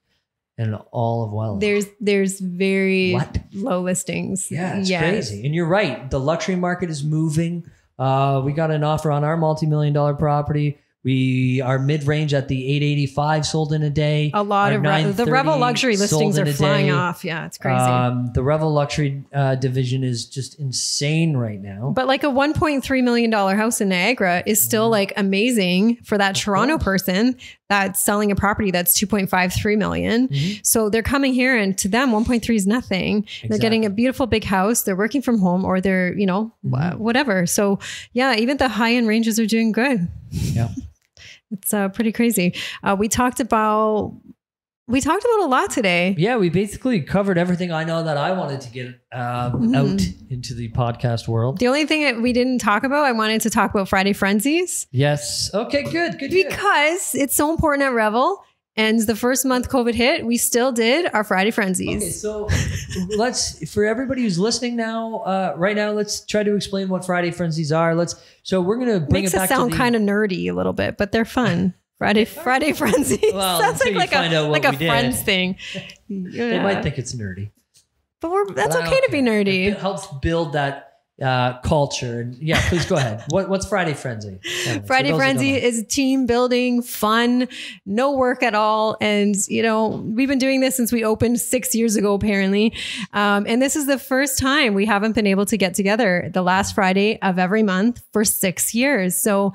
[0.58, 1.62] in all of Welland.
[1.62, 3.38] There's there's very What?
[3.54, 4.50] low listings.
[4.50, 5.00] Yeah, it's Yes.
[5.28, 5.44] crazy.
[5.46, 6.10] And you're right.
[6.10, 7.64] The luxury market is moving.
[7.98, 10.78] Uh, we got an offer on our multi-million dollar property.
[11.04, 14.30] We are mid-range at the 885 sold in a day.
[14.34, 16.92] A lot of re- the 930 Revel luxury listings are flying day.
[16.92, 17.24] off.
[17.24, 17.76] Yeah, it's crazy.
[17.76, 21.92] Um, the Revel luxury uh, division is just insane right now.
[21.94, 26.36] But like a 1.3 million dollar house in Niagara is still like amazing for that
[26.36, 27.02] Toronto course.
[27.02, 27.36] person
[27.68, 30.28] that's selling a property that's 2.53 million.
[30.28, 30.64] Mhm.
[30.64, 33.26] So they're coming here and to them 1.3 is nothing.
[33.48, 34.82] They're getting a beautiful big house.
[34.82, 36.98] They're working from home or they're, you know, Mhm.
[36.98, 37.46] whatever.
[37.46, 37.78] So
[38.12, 40.06] yeah, even the high end ranges are doing good.
[40.30, 40.68] Yeah.
[41.52, 42.54] It's uh, pretty crazy.
[42.82, 44.14] Uh, we talked about
[44.88, 46.14] we talked about a lot today.
[46.18, 49.76] Yeah, we basically covered everything I know that I wanted to get um, Mhm.
[49.76, 51.58] out into the podcast world.
[51.58, 54.86] The only thing that we didn't talk about, I wanted to talk about Friday Frenzies.
[54.90, 55.50] Yes.
[55.54, 55.84] Okay.
[55.84, 56.18] Good.
[56.18, 56.30] Good.
[56.30, 56.48] good.
[56.48, 58.44] because it's so important at Revel.
[58.74, 62.02] And the first month COVID hit, we still did our Friday frenzies.
[62.02, 62.48] Okay, so
[63.18, 67.30] let's for everybody who's listening now, uh, right now, let's try to explain what Friday
[67.32, 67.94] frenzies are.
[67.94, 70.46] Let's so we're gonna bring Makes it it back sound to the, kind of nerdy
[70.46, 71.74] a little bit, but they're fun.
[71.98, 74.88] Friday Friday frenzies Well, sounds like you like a like a did.
[74.88, 75.56] friends thing.
[76.08, 77.50] They might think it's nerdy.
[78.20, 79.66] but we're, that's okay to be nerdy.
[79.66, 82.30] It helps build that uh, culture.
[82.38, 83.24] Yeah, please go ahead.
[83.28, 84.38] What, what's Friday frenzy?
[84.66, 87.48] Anyway, Friday Frenzy is team building, fun,
[87.84, 88.96] no work at all.
[89.00, 92.74] And, you know, we've been doing this since we opened six years ago, apparently.
[93.12, 96.42] Um, and this is the first time we haven't been able to get together the
[96.42, 99.16] last Friday of every month for six years.
[99.16, 99.52] So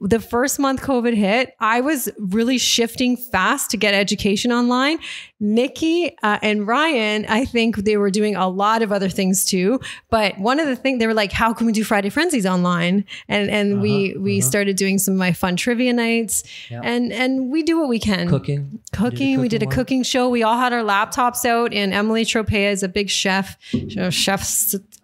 [0.00, 4.98] the first month COVID hit, I was really shifting fast to get education online.
[5.40, 9.80] Nikki uh, and Ryan, I think they were doing a lot of other things too.
[10.10, 13.04] But one of the things they were like, "How can we do Friday Frenzies online?"
[13.28, 14.48] And and we Uh-huh, we uh-huh.
[14.48, 16.82] started doing some of my fun trivia nights, Yeah.
[16.84, 18.28] and and we do what we can.
[18.28, 18.80] cooking.
[18.92, 19.40] Cooking.
[19.40, 19.74] We did a one?
[19.74, 20.28] cooking show.
[20.28, 24.10] We all had our laptops out, and Emily Tropea is a big chef, you know,
[24.10, 24.42] chef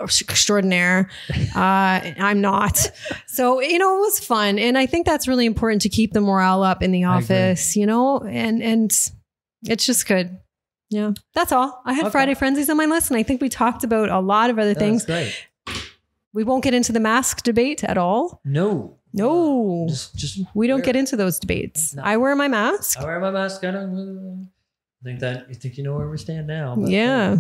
[0.01, 1.09] extraordinaire.
[1.57, 2.91] Uh, I'm not.
[3.27, 4.59] So, you know, it was fun.
[4.59, 7.87] And I think that's really important to keep the morale up in the office, you
[7.87, 8.91] know, and, and
[9.65, 10.39] it's just good.
[10.91, 11.13] Yeah.
[11.35, 11.83] That's all.
[11.85, 12.13] I had Okay.
[12.13, 14.75] Friday Frenzies on my list, and I think we talked about a lot of other
[14.75, 15.05] That's things.
[15.07, 15.35] great.
[16.33, 18.41] We won't get into the mask debate at all.
[18.45, 18.99] No.
[19.13, 19.87] No.
[19.89, 21.01] Just, just We don't wear get it.
[21.01, 21.95] into those debates.
[21.95, 22.03] No.
[22.03, 22.99] I wear my mask.
[22.99, 23.65] I wear my mask.
[23.65, 24.51] I don't
[25.03, 26.77] I think that you think you know where we stand now.
[26.77, 27.37] but- Yeah.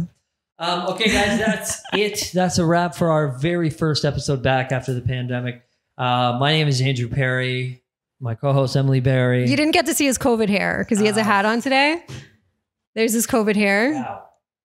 [0.58, 2.30] Um, okay, guys, that's it.
[2.32, 5.62] That's a wrap for our very first episode back after the pandemic.
[5.98, 7.82] Uh, my name is Andrew Perry.
[8.20, 9.48] My co-host Emily Barry.
[9.48, 11.24] You didn't get to see his COVID hair because he has a Ah.
[11.24, 12.02] hat on today.
[12.94, 13.92] There's his COVID hair.
[13.92, 14.22] Wow,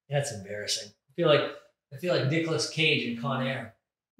[0.09, 0.87] that's embarrassing.
[0.89, 1.41] I feel like
[1.93, 3.73] I feel like Nicolas Cage in Con Air.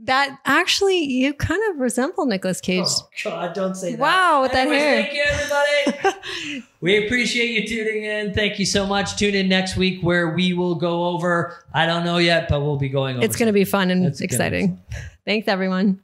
[0.03, 2.84] That actually, you kind of resemble Nicolas Cage.
[2.86, 3.99] Oh God, don't say that.
[3.99, 5.03] Wow, with that hair.
[5.03, 6.65] Thank you, everybody.
[6.82, 8.34] we appreciate you tuning in.
[8.34, 9.15] Thank you so much.
[9.15, 11.63] Tune in next week where we will go over.
[11.73, 13.23] I don't know yet, but we'll be going over.
[13.25, 14.82] it's going to be fun and It's exciting.
[15.23, 16.01] Thanks, everyone.